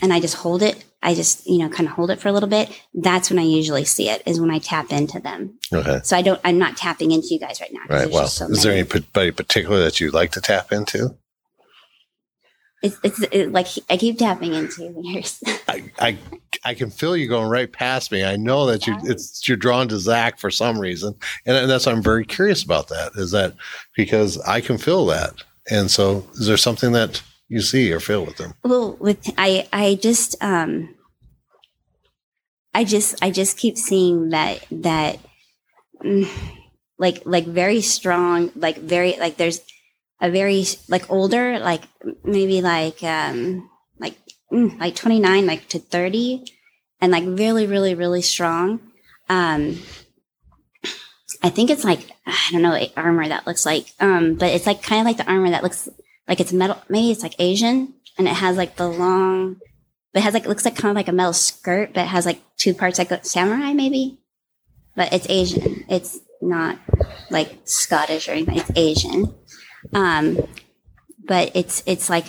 [0.00, 2.32] and I just hold it I just, you know, kind of hold it for a
[2.32, 2.70] little bit.
[2.94, 5.58] That's when I usually see it is when I tap into them.
[5.72, 6.00] Okay.
[6.04, 7.80] So I don't, I'm not tapping into you guys right now.
[7.88, 8.10] Right.
[8.10, 11.16] Well, so is there anybody particular that you'd like to tap into?
[12.82, 15.42] It's, it's it, like I keep tapping into yours.
[15.68, 16.18] I, I,
[16.64, 18.24] I can feel you going right past me.
[18.24, 21.14] I know that you it's you're drawn to Zach for some reason,
[21.46, 23.12] and that's why I'm very curious about that.
[23.14, 23.54] Is that
[23.94, 25.32] because I can feel that,
[25.70, 28.54] and so is there something that you see or feel with them?
[28.64, 30.94] Well, with I I just um
[32.72, 35.18] I just I just keep seeing that that
[36.02, 36.28] mm,
[36.98, 39.60] like like very strong like very like there's
[40.18, 41.82] a very like older like
[42.24, 44.16] maybe like um like
[44.50, 46.44] mm, like 29 like to 30
[47.02, 48.80] and like really really really strong
[49.28, 49.78] um
[51.42, 54.82] I think it's like I don't know armor that looks like um but it's like
[54.82, 55.90] kind of like the armor that looks
[56.32, 56.82] like it's metal.
[56.88, 59.56] Maybe it's like Asian, and it has like the long.
[60.14, 62.08] But it has like it looks like kind of like a metal skirt, but it
[62.08, 64.18] has like two parts like a samurai maybe.
[64.96, 65.84] But it's Asian.
[65.90, 66.78] It's not
[67.28, 68.56] like Scottish or anything.
[68.56, 69.34] It's Asian.
[69.92, 70.48] Um,
[71.22, 72.24] but it's it's like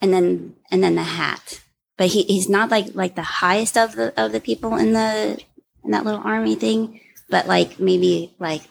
[0.00, 1.60] and then and then the hat.
[1.96, 5.42] But he, he's not like like the highest of the of the people in the
[5.84, 8.62] in that little army thing, but like maybe like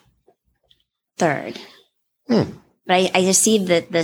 [1.18, 1.60] third.
[2.26, 2.52] Hmm.
[2.86, 4.02] But I, I just see that the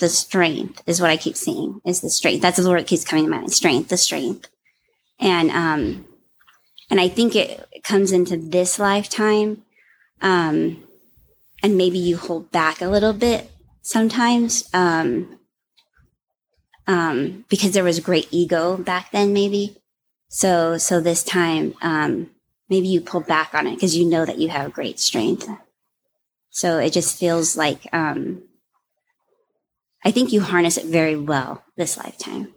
[0.00, 2.42] the strength is what I keep seeing is the strength.
[2.42, 3.52] That's the word that keeps coming to mind.
[3.52, 4.48] Strength, the strength,
[5.20, 6.06] and um,
[6.90, 9.62] and I think it comes into this lifetime,
[10.20, 10.82] um,
[11.62, 13.50] and maybe you hold back a little bit
[13.82, 15.38] sometimes, um,
[16.86, 19.76] um, because there was great ego back then, maybe.
[20.28, 22.30] So so this time, um,
[22.68, 25.48] maybe you pull back on it because you know that you have great strength.
[26.50, 28.42] So it just feels like um,
[30.04, 32.54] I think you harness it very well this lifetime.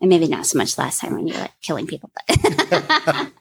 [0.00, 2.38] And maybe not so much last time when you were like killing people, but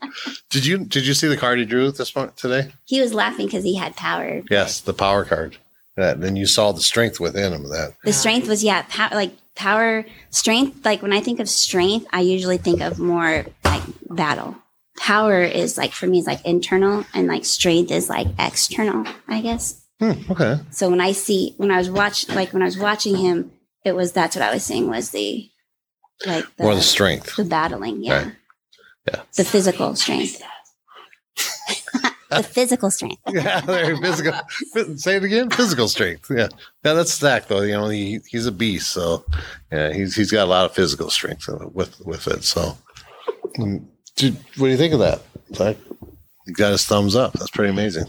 [0.50, 2.72] Did you did you see the card he drew this month today?
[2.86, 4.42] he was laughing because he had power.
[4.50, 5.58] Yes, the power card.
[5.98, 7.64] That then you saw the strength within him.
[7.70, 10.86] That The strength was yeah, pow- like power, strength.
[10.86, 14.56] Like when I think of strength, I usually think of more like battle.
[14.98, 19.06] Power is like for me is like internal, and like strength is like external.
[19.28, 19.82] I guess.
[20.00, 20.60] Hmm, okay.
[20.72, 23.52] So when I see when I was watch like when I was watching him,
[23.84, 25.50] it was that's what I was seeing was the
[26.26, 27.36] like the, More the strength.
[27.36, 28.24] the battling, yeah.
[28.24, 28.36] Right.
[29.08, 29.22] Yeah.
[29.36, 30.42] The physical strength.
[32.30, 33.22] the physical strength.
[33.28, 34.34] yeah, there, physical.
[34.96, 35.50] Say it again.
[35.50, 36.30] Physical strength.
[36.30, 36.48] Yeah,
[36.84, 36.94] yeah.
[36.94, 37.62] That's Zach though.
[37.62, 38.92] You know, he, he's a beast.
[38.92, 39.26] So
[39.72, 42.44] yeah, he's he's got a lot of physical strength with with it.
[42.44, 42.78] So,
[43.60, 45.22] um, dude, what do you think of that,
[45.54, 45.78] Zach?
[46.46, 47.34] He got his thumbs up.
[47.34, 48.06] That's pretty amazing.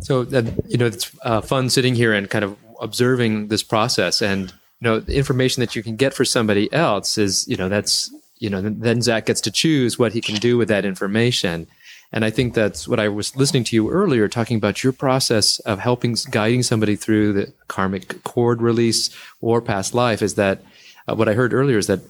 [0.00, 4.22] So uh, you know, it's uh, fun sitting here and kind of observing this process,
[4.22, 7.68] and you know, the information that you can get for somebody else is, you know,
[7.68, 11.66] that's you know, then- Zach gets to choose what he can do with that information.
[12.12, 15.58] And I think that's what I was listening to you earlier, talking about your process
[15.60, 19.10] of helping, guiding somebody through the karmic cord release
[19.40, 20.22] or past life.
[20.22, 20.62] Is that
[21.08, 21.78] uh, what I heard earlier?
[21.78, 22.00] Is that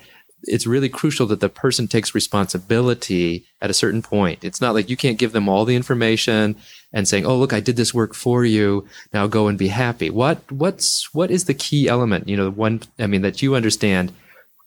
[0.45, 4.45] it's really crucial that the person takes responsibility at a certain point.
[4.45, 6.57] It's not like you can't give them all the information
[6.93, 8.87] and saying, "Oh, look, I did this work for you.
[9.13, 12.29] Now go and be happy." What what's what is the key element?
[12.29, 14.13] You know, one I mean that you understand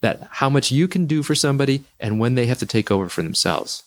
[0.01, 3.10] that how much you can do for somebody and when they have to take over
[3.10, 3.84] for themselves.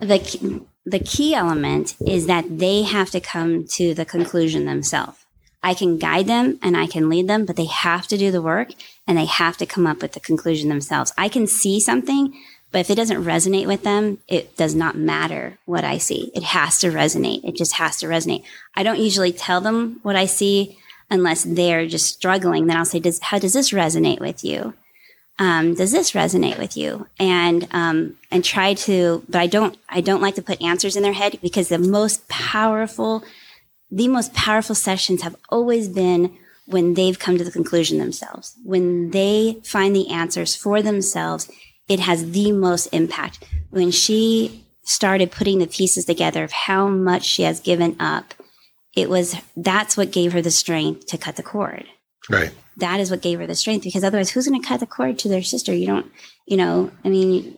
[0.00, 5.24] The key, the key element is that they have to come to the conclusion themselves.
[5.62, 8.42] I can guide them and I can lead them, but they have to do the
[8.42, 8.68] work
[9.06, 11.12] and they have to come up with the conclusion themselves.
[11.18, 12.34] I can see something,
[12.72, 16.30] but if it doesn't resonate with them, it does not matter what I see.
[16.34, 17.44] It has to resonate.
[17.44, 18.44] It just has to resonate.
[18.74, 20.78] I don't usually tell them what I see
[21.10, 22.66] unless they're just struggling.
[22.66, 24.74] Then I'll say, does, how does this resonate with you?
[25.40, 30.00] um, does this resonate with you and um, and try to but i don't i
[30.00, 33.24] don't like to put answers in their head because the most powerful
[33.90, 38.54] the most powerful sessions have always been when they've come to the conclusion themselves.
[38.64, 41.50] When they find the answers for themselves
[41.88, 43.44] it has the most impact.
[43.70, 48.34] When she started putting the pieces together of how much she has given up
[48.94, 51.84] it was that's what gave her the strength to cut the cord.
[52.28, 52.52] Right.
[52.76, 55.18] that is what gave her the strength because otherwise who's going to cut the cord
[55.20, 55.74] to their sister?
[55.74, 56.12] You don't
[56.46, 57.56] you know i mean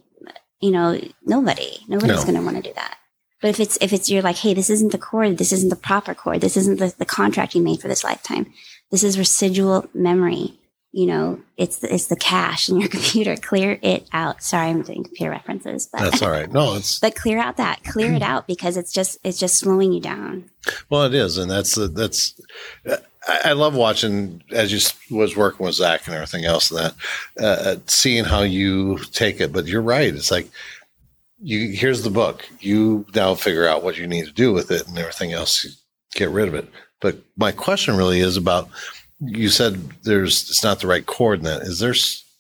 [0.61, 2.23] you know nobody nobody's No.
[2.23, 2.97] going to want to do that
[3.43, 5.77] but if it's if it's you're like hey this isn't the cord this isn't the
[5.77, 8.51] proper cord this isn't the, the contract you made for this lifetime
[8.91, 10.59] this is residual memory
[10.93, 14.83] you know it's the, it's the cache in your computer clear it out sorry i'm
[14.83, 16.51] doing computer references but That's all right.
[16.51, 19.93] No, it's but clear out that clear it out because it's just it's just slowing
[19.93, 20.51] you down
[20.91, 22.41] Well, it is, and that's uh, that's.
[22.87, 22.99] I,
[23.47, 26.71] I love watching as you was working with Zach and everything else.
[26.71, 26.95] And that
[27.41, 30.15] uh, seeing how you take it, but you're right.
[30.15, 30.49] It's like
[31.43, 32.49] you here's the book.
[32.61, 35.67] You now figure out what you need to do with it, and everything else.
[36.15, 36.69] Get rid of it.
[37.01, 38.69] But my question really is about.
[39.21, 41.63] You said there's it's not the right cord in that.
[41.63, 41.95] Is there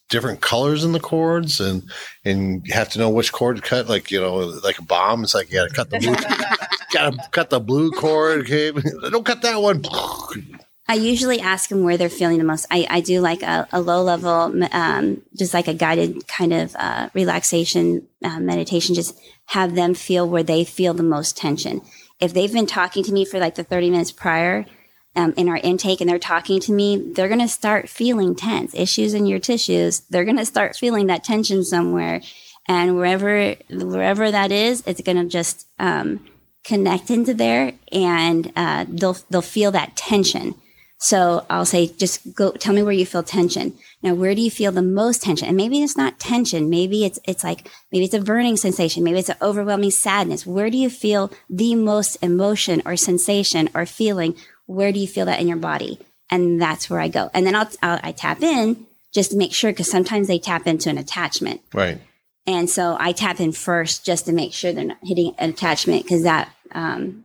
[0.08, 1.82] different colors in the cords, and
[2.24, 3.88] and you have to know which cord to cut?
[3.88, 5.22] Like you know, like a bomb.
[5.22, 6.16] It's like you got to cut the blue
[6.92, 8.42] gotta cut the blue cord.
[8.42, 8.72] Okay,
[9.10, 9.82] don't cut that one.
[10.88, 12.66] I usually ask them where they're feeling the most.
[12.70, 16.74] I, I do like a, a low level, um, just like a guided kind of
[16.76, 18.94] uh, relaxation uh, meditation.
[18.94, 21.82] Just have them feel where they feel the most tension.
[22.20, 24.66] If they've been talking to me for like the 30 minutes prior
[25.14, 28.74] um, in our intake and they're talking to me, they're going to start feeling tense.
[28.74, 32.22] Issues in your tissues, they're going to start feeling that tension somewhere.
[32.66, 36.28] And wherever wherever that is, it's going to just um,
[36.64, 40.54] connect into there, and uh, they'll they'll feel that tension
[41.02, 43.76] So I'll say, just go, tell me where you feel tension.
[44.04, 45.48] Now, where do you feel the most tension?
[45.48, 46.70] And maybe it's not tension.
[46.70, 49.02] Maybe it's, it's like, maybe it's a burning sensation.
[49.02, 50.46] Maybe it's an overwhelming sadness.
[50.46, 54.36] Where do you feel the most emotion or sensation or feeling?
[54.66, 55.98] Where do you feel that in your body?
[56.30, 57.30] And that's where I go.
[57.34, 60.68] And then I'll, I'll I tap in just to make sure, because sometimes they tap
[60.68, 61.62] into an attachment.
[61.74, 62.00] Right.
[62.46, 66.04] And so I tap in first just to make sure they're not hitting an attachment
[66.04, 67.24] because that um,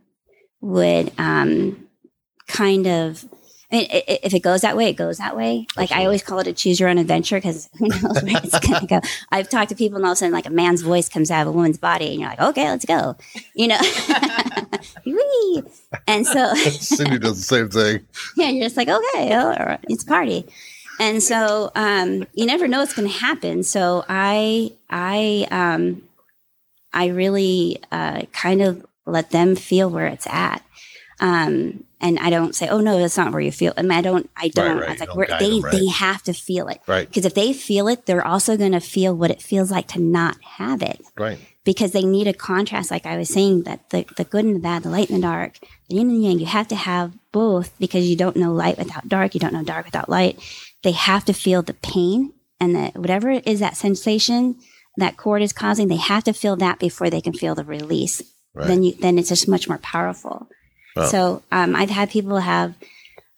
[0.60, 1.86] would um,
[2.48, 3.24] kind of
[3.70, 5.66] I mean, if it goes that way, it goes that way.
[5.76, 8.58] Like I always call it a choose your own adventure because who knows where it's
[8.66, 9.00] going to go.
[9.30, 11.42] I've talked to people and all of a sudden like a man's voice comes out
[11.42, 13.16] of a woman's body and you're like, okay, let's go,
[13.54, 13.78] you know?
[16.06, 18.06] and so Cindy does the same thing.
[18.36, 18.48] Yeah.
[18.48, 20.46] You're just like, okay, all right, it's a party.
[20.98, 23.62] And so, um, you never know what's going to happen.
[23.62, 26.02] So I, I, um,
[26.92, 30.62] I really, uh, kind of let them feel where it's at.
[31.20, 34.00] Um, and I don't say, "Oh no, that's not where you feel." I mean, I
[34.00, 34.30] don't.
[34.36, 34.78] I don't.
[34.78, 34.88] Right, right.
[34.88, 35.72] I was like, where, they them, right.
[35.72, 37.08] they have to feel it, Right.
[37.08, 40.00] Because if they feel it, they're also going to feel what it feels like to
[40.00, 41.00] not have it.
[41.16, 41.38] Right.
[41.64, 44.60] Because they need a contrast, like I was saying, that the the good and the
[44.60, 45.58] bad, the light and the dark,
[45.88, 46.38] the yin and the yang.
[46.38, 49.34] You have to have both because you don't know light without dark.
[49.34, 50.38] You don't know dark without light.
[50.84, 54.56] They have to feel the pain and that whatever it is that sensation
[54.98, 55.88] that cord is causing.
[55.88, 58.22] They have to feel that before they can feel the release.
[58.54, 58.66] Right.
[58.66, 60.48] Then you then it's just much more powerful.
[60.98, 61.06] Wow.
[61.06, 62.74] So um, I've had people have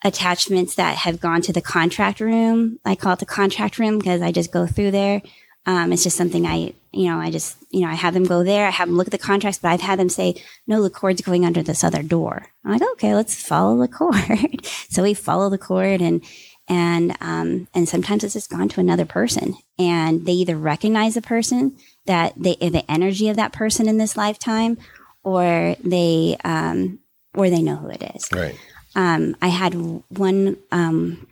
[0.03, 2.79] attachments that have gone to the contract room.
[2.85, 5.21] I call it the contract room because I just go through there.
[5.67, 8.43] Um, it's just something I, you know, I just, you know, I have them go
[8.43, 8.65] there.
[8.65, 11.21] I have them look at the contracts, but I've had them say, no, the cord's
[11.21, 12.47] going under this other door.
[12.65, 14.65] I'm like, okay, let's follow the cord.
[14.89, 16.23] so we follow the cord and,
[16.67, 21.21] and, um, and sometimes it's just gone to another person and they either recognize the
[21.21, 24.79] person that they, the energy of that person in this lifetime
[25.23, 26.99] or they, um,
[27.35, 28.55] or they know who it is Right.
[28.95, 29.73] um, I had
[30.09, 31.27] one um,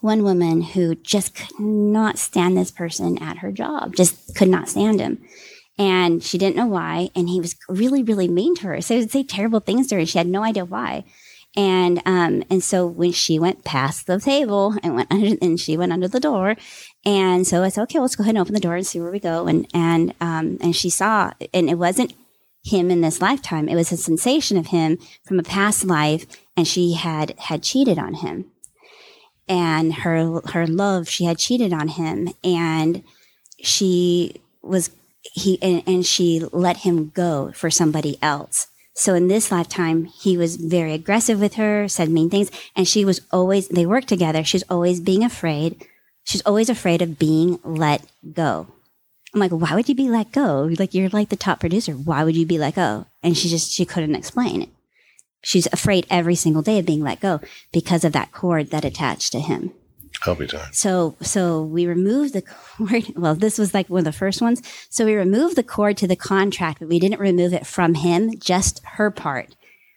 [0.00, 4.68] one woman who just could not stand this person at her job, just could not
[4.68, 5.22] stand him.
[5.78, 7.08] And she didn't know why.
[7.14, 8.80] And he was really, really mean to her.
[8.80, 10.00] So he would say terrible things to her.
[10.00, 11.04] And she had no idea why.
[11.56, 15.76] And um, and so when she went past the table and went under, and she
[15.76, 16.56] went under the door,
[17.06, 19.10] and so I said, okay, let's go ahead and open the door and see where
[19.10, 19.46] we go.
[19.46, 22.12] And and um, and she saw, and it wasn't
[22.64, 23.68] him in this lifetime.
[23.68, 27.98] It was a sensation of him from a past life, and she had had cheated
[27.98, 28.46] on him.
[29.48, 33.02] And her her love, she had cheated on him, and
[33.60, 34.90] she was
[35.22, 38.68] he and, and she let him go for somebody else.
[38.94, 43.04] So in this lifetime, he was very aggressive with her, said mean things, and she
[43.04, 44.44] was always they worked together.
[44.44, 45.86] She's always being afraid.
[46.24, 48.02] She's always afraid of being let
[48.34, 48.66] go.
[49.34, 50.70] I'm like, why would you be let go?
[50.78, 51.92] Like you're like the top producer.
[51.92, 53.06] Why would you be let go?
[53.22, 54.68] And she just she couldn't explain it.
[55.42, 57.40] She's afraid every single day of being let go
[57.72, 59.72] because of that cord that attached to him.
[60.26, 60.74] I'll be darned.
[60.74, 63.04] So so we removed the cord.
[63.16, 64.62] Well, this was like one of the first ones.
[64.88, 68.38] So we removed the cord to the contract, but we didn't remove it from him,
[68.38, 69.54] just her part.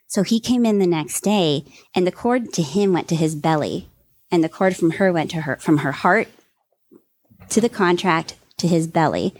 [0.07, 1.63] So he came in the next day
[1.95, 3.87] and the cord to him went to his belly
[4.29, 6.27] and the cord from her went to her from her heart
[7.49, 9.33] to the contract to his belly.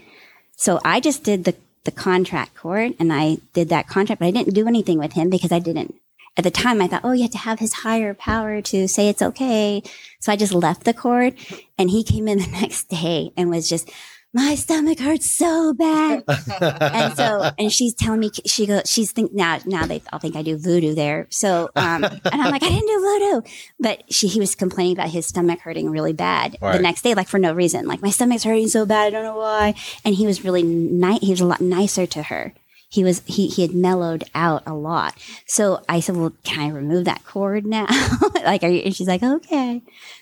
[0.56, 1.54] So I just did the
[1.84, 5.30] the contract cord and I did that contract, but I didn't do anything with him
[5.30, 5.96] because I didn't
[6.36, 9.08] at the time I thought, oh, you have to have his higher power to say
[9.08, 9.82] it's okay.
[10.20, 11.34] So I just left the cord
[11.78, 13.90] and he came in the next day and was just,
[14.34, 16.24] my stomach hurts so bad.
[16.60, 20.36] and so, and she's telling me, she goes, she's think now, now they all think
[20.36, 21.26] I do voodoo there.
[21.30, 25.10] So, um, and I'm like, I didn't do voodoo, but she, he was complaining about
[25.10, 26.76] his stomach hurting really bad Right.
[26.76, 29.08] the next day, like for no reason, like my stomach's hurting so bad.
[29.08, 29.74] I don't know why.
[30.04, 31.20] And he was really nice.
[31.20, 32.54] He was a lot nicer to her
[32.92, 35.14] he was he he had mellowed out a lot.
[35.46, 37.86] So I said, "Well, can I remove that cord now?"
[38.44, 38.80] like, are you?
[38.80, 39.80] And she's like, "Okay,"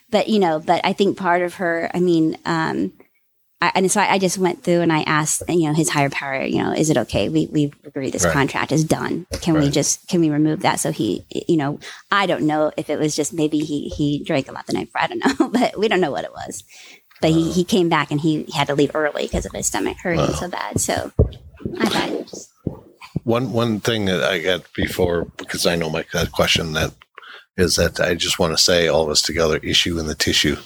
[0.08, 2.92] but you know, but I think part of her, I mean, um,
[3.62, 6.08] I, and so I, I just went through and I asked, you know, his higher
[6.08, 7.28] power, you know, is it okay?
[7.28, 8.32] We we agree this Right.
[8.32, 9.26] contract is done.
[9.42, 10.80] Can we just can we remove that?
[10.80, 11.78] So he, you know,
[12.10, 14.86] I don't know if it was just maybe he he drank a lot the night
[14.86, 15.02] before.
[15.02, 16.64] I don't know, but we don't know what it was.
[17.20, 19.98] But he, he came back and he had to leave early because of his stomach
[20.02, 20.80] hurting so bad.
[20.80, 21.12] So
[21.78, 22.32] I thought
[23.24, 26.02] One one thing that I got before because I know my
[26.32, 26.94] question that
[27.58, 30.56] is that I just want to say all of us together issue in the tissue.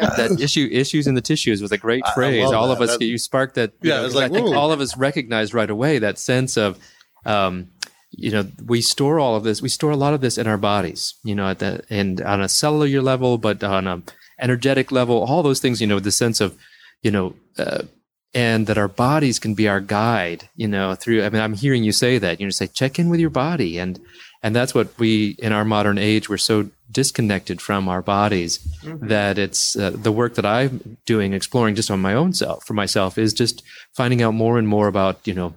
[0.00, 2.50] That issue issues in the tissues was a great phrase.
[2.52, 2.74] all that.
[2.74, 3.72] of us, That- you sparked that.
[3.82, 6.78] you Yeah, know, like, I think all of us recognized right away that sense of,
[7.26, 7.68] um,
[8.10, 9.62] you know, we store all of this.
[9.62, 12.40] We store a lot of this in our bodies, you know, at the and on
[12.42, 14.02] a cellular level, but on a
[14.40, 16.56] energetic level, all those things, you know, the sense of,
[17.02, 17.82] you know, uh,
[18.34, 21.22] and that our bodies can be our guide, you know, through.
[21.22, 22.40] I mean, I'm hearing you say that.
[22.40, 24.00] You know, say check in with your body and
[24.44, 29.08] And that's what we, in our modern age, we're so disconnected from our bodies mm-hmm.
[29.08, 32.74] that it's uh, the work that I'm doing, exploring just on my own self, for
[32.74, 33.62] myself, is just
[33.92, 35.54] finding out more and more about, you know,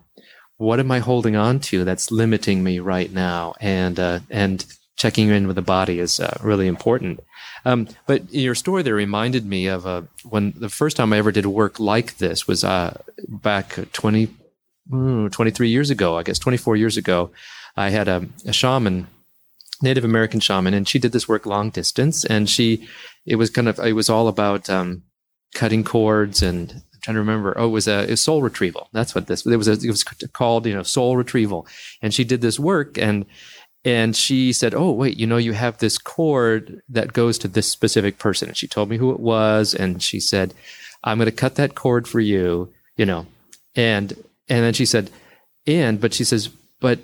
[0.57, 3.55] what am I holding on to that's limiting me right now?
[3.59, 4.65] And, uh, and
[4.95, 7.19] checking in with the body is uh, really important.
[7.65, 11.31] Um, but your story there reminded me of uh, when the first time I ever
[11.31, 14.29] did work like this was uh, back 20,
[14.89, 17.31] mm, 23 years ago, I guess 24 years ago.
[17.75, 19.07] I had a, a shaman,
[19.81, 22.25] Native American shaman, and she did this work long distance.
[22.25, 22.87] And she,
[23.25, 25.03] it was kind of, it was all about um,
[25.55, 27.57] cutting cords and I'm trying to remember.
[27.57, 28.89] Oh, it was a, soul retrieval.
[28.91, 29.45] That's what this.
[29.45, 29.67] It was.
[29.67, 31.67] A, it was called, you know, soul retrieval.
[32.01, 33.25] And she did this work, and
[33.85, 37.71] and she said, "Oh, wait, you know, you have this cord that goes to this
[37.71, 40.53] specific person." And she told me who it was, and she said,
[41.03, 43.27] "I'm going to cut that cord for you," you know,
[43.75, 44.11] and
[44.49, 45.11] and then she said,
[45.67, 46.49] "And," but she says,
[46.79, 46.99] "But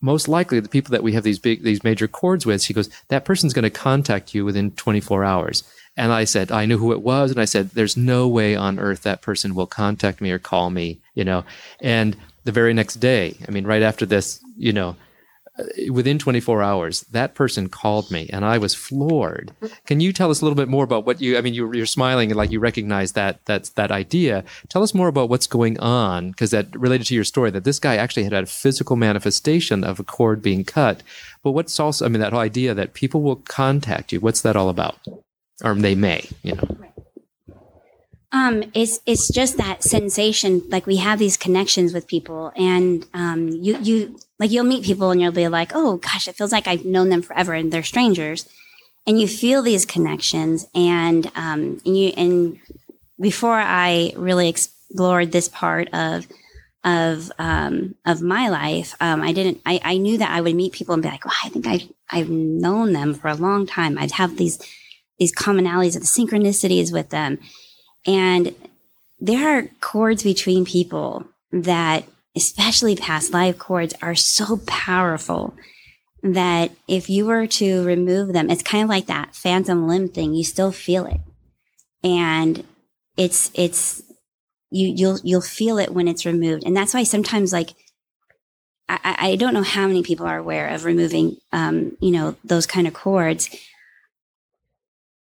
[0.00, 2.90] most likely the people that we have these big these major cords with she goes
[3.08, 5.64] that person's going to contact you within 24 hours.
[5.96, 8.78] And i said i knew who it was and i said there's no way on
[8.78, 11.44] earth that person will contact me or call me you know?
[11.80, 14.96] And the very next day i mean right after this you know
[15.90, 19.52] within 24 hours, that person called me and I was floored.
[19.86, 21.86] Can you tell us a little bit more about what you, I mean, you, are
[21.86, 24.44] smiling and like you recognize that, that's that idea.
[24.68, 27.78] Tell us more about what's going on because that related to your story that this
[27.78, 31.02] guy actually had a physical manifestation of a cord being cut.
[31.42, 34.56] But what's also, I mean, that whole idea that people will contact you, what's that
[34.56, 34.98] all about?
[35.64, 36.76] Or they may, you know.
[38.32, 40.62] Um, it's it's just that sensation.
[40.68, 45.10] Like we have these connections with people, and um, you you like you'll meet people
[45.10, 47.82] and you'll be like, oh gosh, it feels like I've known them forever, and they're
[47.82, 48.48] strangers,
[49.06, 52.58] and you feel these connections, and um, and you and
[53.20, 56.26] before I really explored this part of
[56.84, 59.60] of um, of my life, um, I didn't.
[59.66, 61.88] I, I knew that I would meet people and be like, well, I think I've
[62.10, 63.98] I've known them for a long time.
[63.98, 64.58] I'd have these
[65.18, 67.38] these commonalities of the synchronicities with them
[68.06, 68.54] and
[69.18, 72.04] there are cords between people that,
[72.36, 75.54] especially past life cords, are so powerful
[76.22, 80.34] that if you were to remove them, it's kind of like that phantom limb thing.
[80.34, 81.20] You still feel it.
[82.04, 82.64] And
[83.16, 84.02] it's, it's,
[84.70, 86.64] you, you'll, you'll feel it when it's removed.
[86.64, 87.70] And that's why sometimes like,
[88.88, 92.66] I, I don't know how many people are aware of removing, um, you know, those
[92.66, 93.48] kind of cords,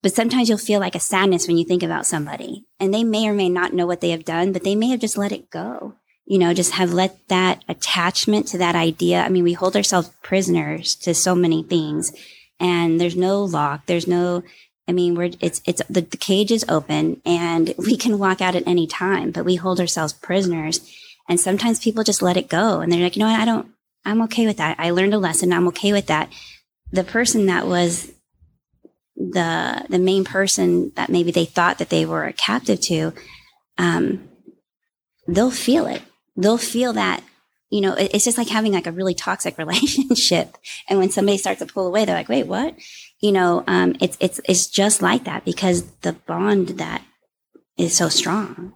[0.03, 3.27] but sometimes you'll feel like a sadness when you think about somebody and they may
[3.27, 5.49] or may not know what they have done, but they may have just let it
[5.49, 5.95] go.
[6.25, 9.21] You know, just have let that attachment to that idea.
[9.21, 12.11] I mean, we hold ourselves prisoners to so many things
[12.59, 13.85] and there's no lock.
[13.85, 14.43] There's no,
[14.87, 18.55] I mean, we're, it's, it's, the, the cage is open and we can walk out
[18.55, 20.79] at any time, but we hold ourselves prisoners.
[21.29, 23.39] And sometimes people just let it go and they're like, you know what?
[23.39, 23.67] I don't,
[24.03, 24.79] I'm okay with that.
[24.79, 25.51] I learned a lesson.
[25.51, 26.31] I'm okay with that.
[26.91, 28.11] The person that was
[29.15, 33.13] the the main person that maybe they thought that they were a captive to,
[33.77, 34.27] um,
[35.27, 36.01] they'll feel it.
[36.35, 37.23] They'll feel that
[37.69, 40.57] you know it's just like having like a really toxic relationship,
[40.89, 42.75] and when somebody starts to pull away, they're like, "Wait, what?"
[43.21, 47.03] You know, um, it's it's it's just like that because the bond that
[47.77, 48.73] is so strong.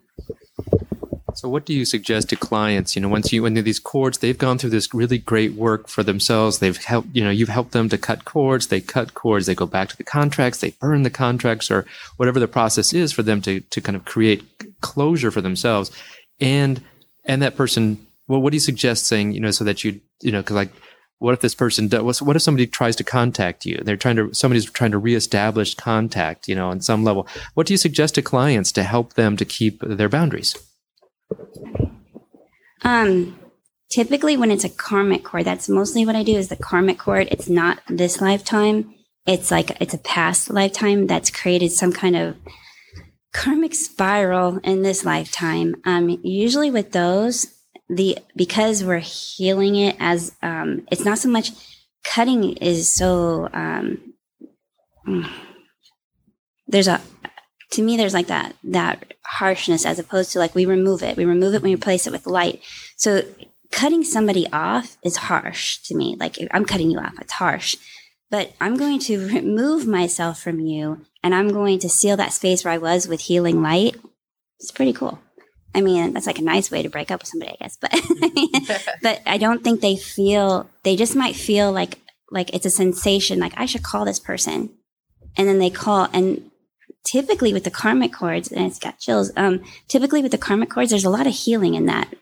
[1.35, 2.95] So, what do you suggest to clients?
[2.95, 6.03] You know, once you when these cords, they've gone through this really great work for
[6.03, 6.59] themselves.
[6.59, 8.67] They've helped, you know, you've helped them to cut cords.
[8.67, 9.45] They cut cords.
[9.45, 10.59] They go back to the contracts.
[10.59, 11.85] They burn the contracts, or
[12.17, 14.43] whatever the process is for them to to kind of create
[14.81, 15.91] closure for themselves.
[16.39, 16.81] And
[17.29, 19.31] and that person, well, what do you suggest saying?
[19.31, 20.71] You know, so that you you know, because like
[21.19, 24.33] what if this person does what if somebody tries to contact you they're trying to
[24.33, 28.21] somebody's trying to reestablish contact you know on some level what do you suggest to
[28.21, 30.55] clients to help them to keep their boundaries
[32.83, 33.37] um,
[33.89, 37.27] typically when it's a karmic cord, that's mostly what I do is the karmic cord.
[37.31, 38.93] It's not this lifetime.
[39.25, 42.37] It's like, it's a past lifetime that's created some kind of
[43.33, 45.75] karmic spiral in this lifetime.
[45.85, 47.47] Um, usually with those,
[47.89, 51.51] the, because we're healing it as, um, it's not so much
[52.03, 54.13] cutting is so, um,
[56.67, 57.01] there's a,
[57.71, 61.17] to me there's like that that harshness as opposed to like we remove it.
[61.17, 62.61] We remove it when we replace it with light.
[62.95, 63.23] So
[63.71, 66.15] cutting somebody off is harsh to me.
[66.19, 67.75] Like i'm cutting you off it's harsh.
[68.31, 72.63] But i'm going to remove myself from you and i'm going to seal that space
[72.63, 73.95] where i was with healing light
[74.59, 75.19] it's pretty cool
[75.73, 77.91] i mean that's like a nice way to break up with somebody i guess but
[79.01, 81.99] but i don't think they feel they just might feel like
[82.31, 84.69] like it's a sensation like i should call this person
[85.37, 86.49] and then they call and
[87.03, 89.31] typically with the karmic cords, and it's got chills.
[89.35, 92.13] Um, typically with the karmic cords, there's a lot of healing in that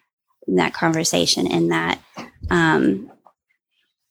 [0.47, 1.99] in that conversation, in that
[2.49, 3.11] um,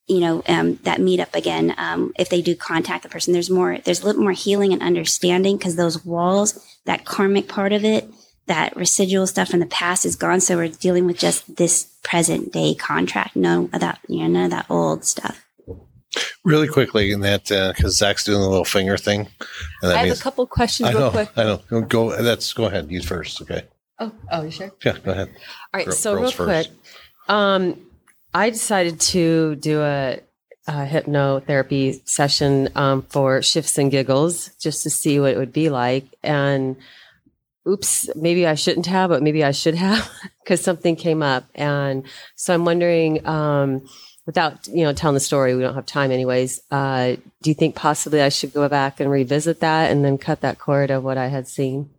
[0.07, 3.51] you know, um, that meet up again, um, if they do contact the person, there's
[3.51, 7.85] more, there's a little more healing and understanding because those walls, that karmic part of
[7.85, 8.09] it,
[8.47, 10.41] that residual stuff from the past is gone.
[10.41, 13.35] So we're dealing with just this present day contract.
[13.35, 15.45] No, that, you know, none of that old stuff.
[16.45, 19.29] Really quickly, in that because uh, Zach's doing the little finger thing.
[19.83, 20.89] And I have means, a couple questions.
[20.89, 20.99] I know.
[21.01, 21.31] Real quick.
[21.37, 21.81] I know.
[21.83, 22.23] Go.
[22.23, 22.91] That's go ahead.
[22.91, 23.43] You first.
[23.43, 23.65] Okay.
[23.99, 24.13] Oh.
[24.31, 24.73] Oh, you sure?
[24.85, 24.97] Yeah.
[25.05, 25.29] Go ahead.
[25.29, 25.35] All
[25.75, 25.87] right.
[25.87, 26.71] Girl, so real first.
[26.71, 26.79] quick,
[27.29, 27.86] um,
[28.35, 30.21] I decided to do a,
[30.67, 35.69] a hypnotherapy session um, for shifts and giggles just to see what it would be
[35.69, 36.07] like.
[36.23, 36.77] And
[37.67, 40.11] oops, maybe I shouldn't have, but maybe I should have
[40.43, 41.45] because something came up.
[41.55, 42.05] And
[42.35, 43.89] so I'm wondering, um,
[44.27, 46.61] without you know telling the story, we don't have time anyways.
[46.71, 50.41] Uh, do you think possibly I should go back and revisit that and then cut
[50.43, 51.91] that cord of what I had seen?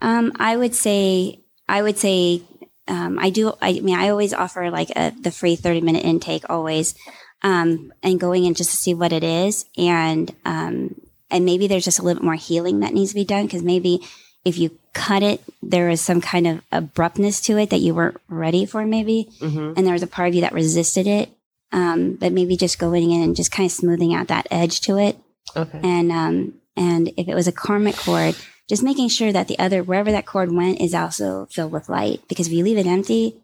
[0.00, 2.42] Um, I would say I would say
[2.86, 3.54] um, I do.
[3.60, 6.94] I mean, I always offer like a, the free 30 minute intake always,
[7.42, 9.64] um, and going in just to see what it is.
[9.76, 13.24] And, um, and maybe there's just a little bit more healing that needs to be
[13.24, 13.48] done.
[13.48, 14.00] Cause maybe
[14.44, 18.20] if you cut it, there is some kind of abruptness to it that you weren't
[18.28, 19.28] ready for maybe.
[19.40, 19.74] Mm-hmm.
[19.76, 21.30] And there was a part of you that resisted it.
[21.72, 24.96] Um, but maybe just going in and just kind of smoothing out that edge to
[24.98, 25.18] it.
[25.56, 25.80] Okay.
[25.82, 28.36] And, um, and if it was a karmic cord,
[28.68, 32.22] just making sure that the other, wherever that cord went, is also filled with light.
[32.28, 33.36] Because if you leave it empty,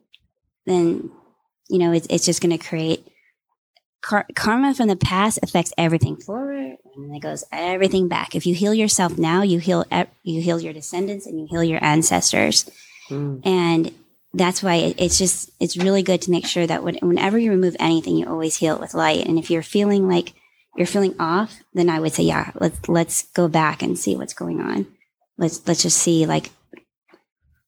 [0.66, 1.10] then,
[1.68, 3.06] you know, it's, it's just going to create
[4.00, 8.34] car- karma from the past affects everything forward and it goes everything back.
[8.34, 9.84] If you heal yourself now, you heal,
[10.22, 12.70] you heal your descendants and you heal your ancestors.
[13.10, 13.44] Mm.
[13.44, 13.94] And
[14.32, 17.76] that's why it's just, it's really good to make sure that when, whenever you remove
[17.78, 19.26] anything, you always heal it with light.
[19.26, 20.32] And if you're feeling like,
[20.76, 24.32] you're feeling off, then I would say, yeah, let's let's go back and see what's
[24.32, 24.86] going on
[25.40, 26.50] let's let's just see like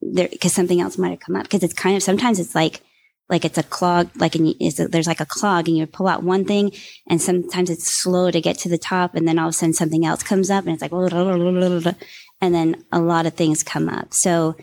[0.01, 1.45] there because something else might have come up.
[1.45, 2.81] Because it's kind of sometimes it's like
[3.29, 6.23] like it's a clog like in, a, there's like a clog and you pull out
[6.23, 6.71] one thing
[7.09, 9.73] and sometimes it's slow to get to the top and then all of a sudden
[9.73, 10.93] something else comes up and it's like
[12.43, 14.13] and then a lot of things come up.
[14.13, 14.57] So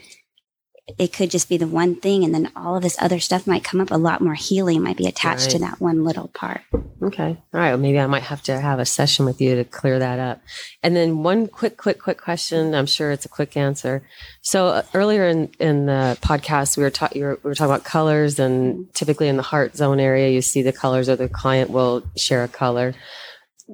[0.98, 3.64] it could just be the one thing and then all of this other stuff might
[3.64, 3.92] come up.
[3.92, 5.52] A lot more healing might be attached right.
[5.52, 6.62] to that one little part.
[7.02, 7.38] Okay.
[7.54, 7.70] All right.
[7.70, 10.42] Well maybe i might have to have a session with you to clear that up.
[10.82, 12.74] And then one quick quick quick question.
[12.74, 14.04] I'm sure it's a quick answer.
[14.42, 18.40] So uh, earlier in, in the podcast we were, ta- we were talking about colors
[18.40, 22.04] and typically in the heart zone area you see the colors or the client will
[22.18, 22.94] share a color.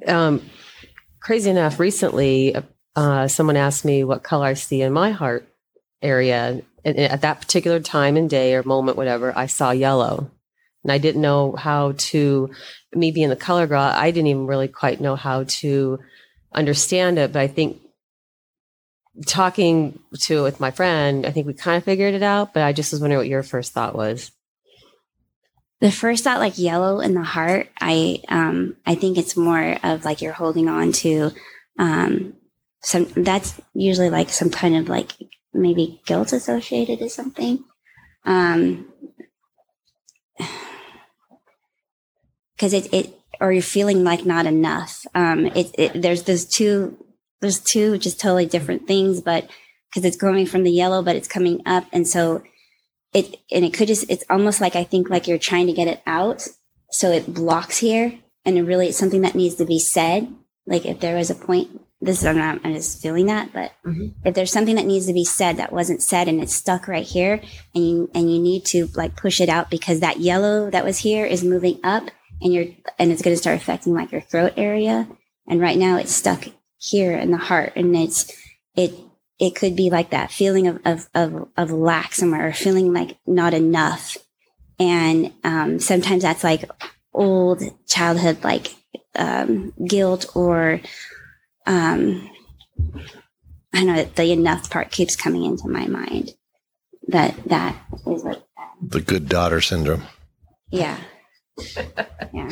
[0.06, 0.42] Um,
[1.26, 2.54] crazy enough recently
[2.94, 5.48] uh, someone asked me what color i see in my heart
[6.00, 10.30] area at that particular time and day or moment, whatever, I saw yellow.
[10.84, 12.50] And I didn't know how to,
[12.94, 15.98] me being the color girl, I didn't even really quite know how to
[16.54, 17.32] understand it.
[17.32, 17.80] But I think
[19.26, 22.54] talking to with my friend, I think we kind of figured it out.
[22.54, 24.30] But I just was wondering what your first thought was.
[25.80, 30.04] The first thought, like yellow in the heart, I um I think it's more of
[30.04, 31.32] like you're holding on to
[31.78, 32.34] um
[32.82, 35.12] some that's usually like some kind of like
[35.56, 37.64] maybe guilt associated to something.
[38.24, 38.92] Um,
[42.54, 45.04] because it, it, or you're feeling like not enough.
[45.14, 46.96] Um, it, it, there's those two,
[47.40, 49.48] there's two just totally different things, but
[49.90, 51.84] because it's going from the yellow, but it's coming up.
[51.92, 52.42] And so
[53.12, 55.88] it, and it could just, it's almost like I think like you're trying to get
[55.88, 56.46] it out.
[56.90, 58.18] So it blocks here.
[58.44, 60.34] And it really, it's something that needs to be said.
[60.66, 63.72] Like if there was a point this is I'm not I'm just feeling that, but
[63.84, 64.08] mm-hmm.
[64.24, 67.06] if there's something that needs to be said that wasn't said and it's stuck right
[67.06, 67.40] here
[67.74, 70.98] and you and you need to like push it out because that yellow that was
[70.98, 72.10] here is moving up
[72.42, 72.66] and you're
[72.98, 75.08] and it's gonna start affecting like your throat area.
[75.48, 76.44] And right now it's stuck
[76.78, 78.30] here in the heart and it's
[78.74, 78.94] it
[79.38, 83.16] it could be like that feeling of of of, of lack somewhere or feeling like
[83.26, 84.18] not enough.
[84.78, 86.70] And um, sometimes that's like
[87.14, 88.74] old childhood like
[89.14, 90.80] um, guilt or
[91.66, 92.30] um,
[93.72, 96.32] I know that the enough part keeps coming into my mind.
[97.08, 100.04] That that is what um, the good daughter syndrome.
[100.70, 100.98] Yeah.
[102.32, 102.50] yeah.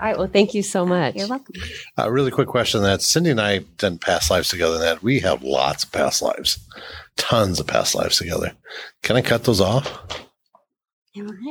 [0.00, 0.18] All right.
[0.18, 1.16] Well, thank you so much.
[1.16, 1.54] You're welcome.
[1.96, 4.78] A uh, really quick question that Cindy and I done past lives together.
[4.78, 6.58] That we have lots of past lives,
[7.16, 8.52] tons of past lives together.
[9.02, 10.18] Can I cut those off?
[11.14, 11.46] Can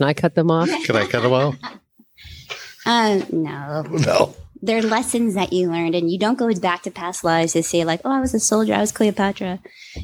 [0.00, 0.68] I cut them off?
[0.84, 1.56] Can I cut them off?
[2.86, 3.82] Uh, no.
[3.82, 7.62] No they're lessons that you learned and you don't go back to past lives to
[7.62, 8.74] say like oh i was a soldier.
[8.74, 9.60] I was cleopatra.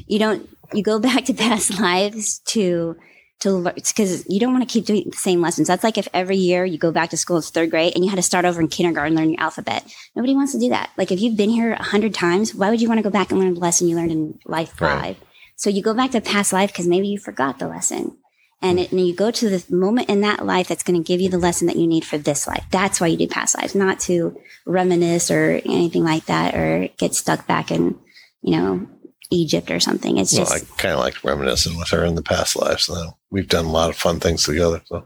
[0.07, 2.95] You don't you go back to past lives to
[3.41, 5.67] to learn because you don't want to keep doing the same lessons.
[5.67, 8.09] That's like if every year you go back to school it's third grade and you
[8.09, 9.83] had to start over in kindergarten learn your alphabet.
[10.15, 10.89] Nobody wants to do that.
[10.97, 13.31] Like if you've been here a hundred times why would you want to go back
[13.31, 15.01] and learn the lesson you learned in life five?
[15.01, 15.17] Right.
[15.55, 18.17] so you go back to past life because maybe you forgot the lesson
[18.61, 18.83] And, hmm.
[18.83, 21.29] it, and you go to the moment in that life that's going to give you
[21.29, 22.65] the lesson that you need for this life.
[22.71, 27.15] That's why you do past lives, not to reminisce or anything like that, or get
[27.15, 27.99] stuck back in,
[28.41, 28.87] you know,
[29.31, 30.17] Egypt or something.
[30.17, 32.85] It's Well, just I kind of like reminiscing with her in the past lives.
[32.85, 34.81] So we've done a lot of fun things together.
[34.85, 35.05] So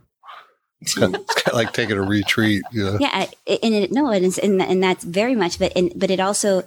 [0.81, 2.63] it's kind of, it's kind of like taking a retreat.
[2.71, 2.97] You know?
[2.99, 6.19] yeah and it, no it is and, and that's very much but and but it
[6.19, 6.63] also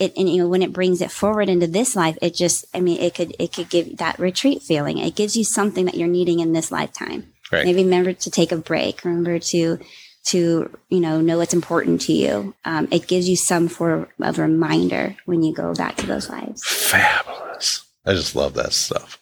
[0.00, 2.80] it and you know when it brings it forward into this life it just i
[2.80, 6.08] mean it could it could give that retreat feeling it gives you something that you're
[6.08, 7.64] needing in this lifetime Right.
[7.66, 9.78] maybe remember to take a break remember to
[10.26, 14.38] to you know know what's important to you um, it gives you some form of
[14.38, 17.84] reminder when you go back to those lives Fabulous.
[18.06, 19.18] I just love that stuff.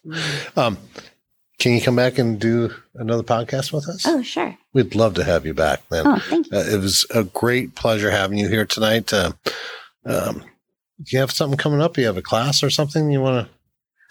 [0.57, 0.77] Um,
[1.59, 4.05] can you come back and do another podcast with us?
[4.07, 6.07] oh sure We'd love to have you back, man.
[6.07, 9.13] oh thank you Uh, it was a great pleasure having you here tonight.
[9.13, 9.33] Uh,
[10.05, 10.47] um, do
[11.07, 11.97] you have something coming up?
[11.99, 13.55] You have a class or something you want to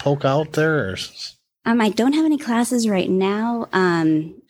[0.04, 0.90] poke out there?
[0.90, 0.98] Or?
[1.66, 3.68] Um, I don't have any classes right now.
[3.72, 4.42] Um,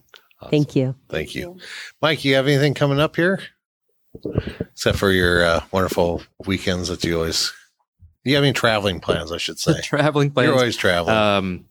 [0.51, 0.95] Thank you.
[1.09, 1.57] Thank you.
[2.03, 3.41] Mike, you have anything coming up here?
[4.73, 7.53] Except for your uh, wonderful weekends that you always.
[8.25, 9.81] Do you have any traveling plans, I should say?
[9.83, 10.47] Traveling plans.
[10.49, 11.17] You're always traveling.
[11.17, 11.65] Um,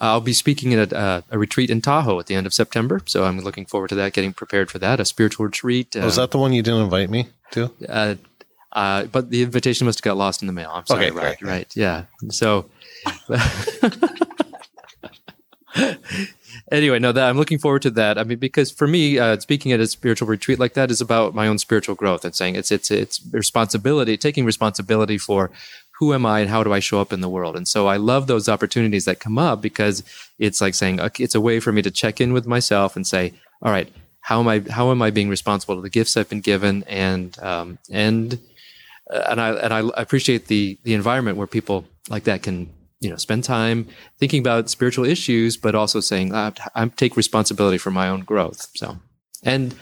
[0.00, 3.24] I'll be speaking at a, a retreat in Tahoe at the end of September, so
[3.24, 4.12] I'm looking forward to that.
[4.12, 5.96] Getting prepared for that, a spiritual retreat.
[5.96, 7.70] Uh, Was that the one you didn't invite me to?
[7.88, 8.14] uh,
[8.72, 10.70] uh, but the invitation must have got lost in the mail.
[10.72, 11.06] I'm sorry.
[11.06, 11.50] Okay, right, great.
[11.50, 12.04] right, yeah.
[12.30, 12.66] So,
[16.72, 18.18] anyway, no, that I'm looking forward to that.
[18.18, 21.34] I mean, because for me, uh, speaking at a spiritual retreat like that is about
[21.34, 25.50] my own spiritual growth and saying it's it's it's responsibility, taking responsibility for
[25.98, 27.56] who am I and how do I show up in the world.
[27.56, 30.04] And so I love those opportunities that come up because
[30.38, 33.06] it's like saying okay, it's a way for me to check in with myself and
[33.06, 33.90] say, all right,
[34.20, 37.38] how am I how am I being responsible to the gifts I've been given and
[37.40, 38.38] um, and
[39.10, 43.10] uh, and I and I appreciate the the environment where people like that can you
[43.10, 43.86] know spend time
[44.18, 48.68] thinking about spiritual issues, but also saying I, I take responsibility for my own growth.
[48.74, 48.98] So
[49.42, 49.74] and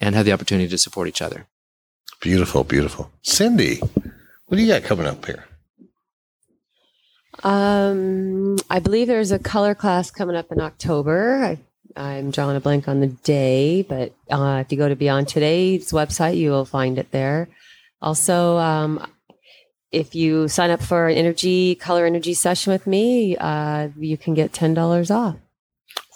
[0.00, 1.46] and have the opportunity to support each other.
[2.20, 3.10] Beautiful, beautiful.
[3.22, 3.80] Cindy,
[4.46, 5.44] what do you got coming up here?
[7.42, 11.44] Um, I believe there's a color class coming up in October.
[11.44, 11.58] I,
[11.96, 15.92] I'm drawing a blank on the day, but uh, if you go to Beyond Today's
[15.92, 17.48] website, you will find it there.
[18.00, 19.06] Also, um,
[19.94, 24.34] if you sign up for an energy color energy session with me, uh, you can
[24.34, 25.36] get ten dollars off.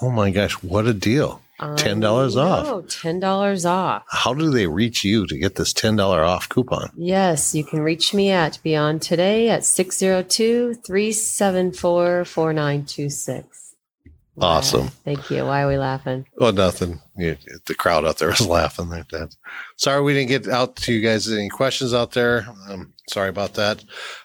[0.02, 1.40] Oh my gosh, what a deal.
[1.60, 2.66] $10 off.
[2.68, 4.04] Oh, ten dollars off.
[4.08, 6.90] How do they reach you to get this $10 off coupon?
[6.96, 13.74] Yes, you can reach me at Beyond Today at 602 374 4926.
[14.40, 14.88] Awesome.
[15.04, 15.44] Thank you.
[15.44, 16.26] Why are we laughing?
[16.36, 17.00] Well, nothing.
[17.16, 19.34] The crowd out there was laughing like that.
[19.76, 21.28] Sorry we didn't get out to you guys.
[21.28, 22.46] Any questions out there?
[22.68, 23.84] Um, sorry about that.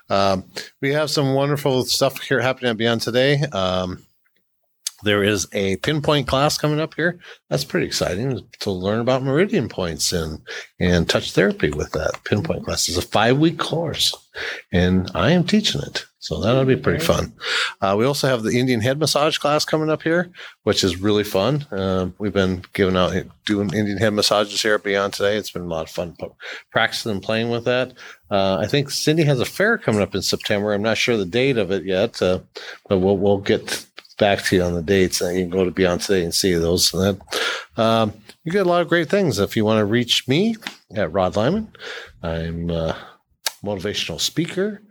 [0.09, 0.45] Um,
[0.81, 3.41] we have some wonderful stuff here happening at Beyond today.
[3.51, 4.05] Um,
[5.03, 7.19] there is a pinpoint class coming up here.
[7.49, 10.39] That's pretty exciting to learn about meridian points and
[10.79, 12.23] and touch therapy with that.
[12.23, 14.15] Pinpoint class is a five week course,
[14.71, 17.33] and I am teaching it, so that'll be pretty fun.
[17.81, 20.31] Uh, we also have the Indian head massage class coming up here,
[20.63, 21.67] which is really fun.
[21.69, 23.13] Um, we've been giving out
[23.45, 25.35] doing Indian head massages here at Beyond today.
[25.35, 26.15] It's been a lot of fun
[26.71, 27.91] practicing and playing with that.
[28.31, 30.71] Uh, I think Cindy has a fair coming up in September.
[30.71, 32.39] I'm not sure the date of it yet, uh,
[32.87, 33.85] but we'll we'll get
[34.17, 35.19] back to you on the dates.
[35.19, 36.93] And you can go to Beyond today and see those.
[36.93, 38.13] And that um,
[38.45, 39.39] you get a lot of great things.
[39.39, 40.55] If you want to reach me
[40.95, 41.67] at Rod Lyman,
[42.21, 42.95] I'm a
[43.61, 44.81] motivational speaker.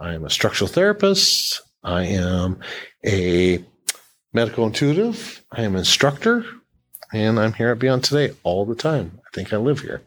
[0.00, 1.60] I am a structural therapist.
[1.84, 2.58] I am
[3.06, 3.62] a
[4.32, 5.44] medical intuitive.
[5.52, 6.46] I am an instructor,
[7.12, 9.20] and I'm here at Beyond Today all the time.
[9.26, 10.00] I think I live here.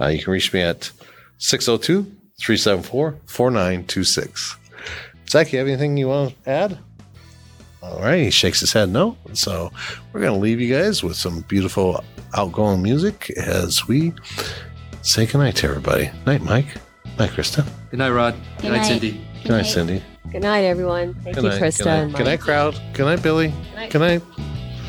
[0.00, 0.90] Uh, you can reach me at
[1.36, 2.04] 602
[2.40, 4.56] 374 4926.
[5.28, 6.78] Zach, you have anything you want to add?
[7.82, 9.18] All right, he shakes his head no.
[9.34, 9.70] So
[10.12, 12.02] we're going to leave you guys with some beautiful
[12.34, 14.14] outgoing music as we
[15.02, 16.10] say goodnight to everybody.
[16.24, 16.66] Night, Mike.
[17.18, 17.66] Night, Krista.
[17.96, 18.34] Good night, Rod.
[18.34, 18.86] Good Good night, night.
[18.88, 19.26] Cindy.
[19.42, 20.02] Good night, Cindy.
[20.30, 21.14] Good night, everyone.
[21.14, 21.62] Thank Good you, night.
[21.62, 21.78] Krista.
[21.78, 21.96] Good night.
[22.02, 22.40] and Good night, Mike.
[22.40, 22.80] crowd.
[22.92, 23.54] Good night, Billy.
[23.88, 24.22] Good night.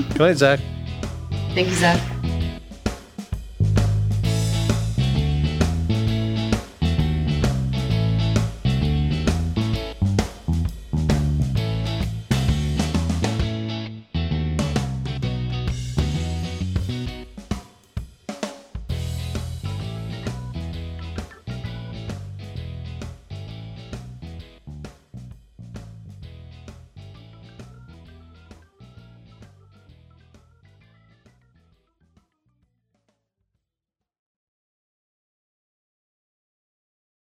[0.10, 0.60] Good night, Zach.
[1.56, 2.17] Thank you, Zach.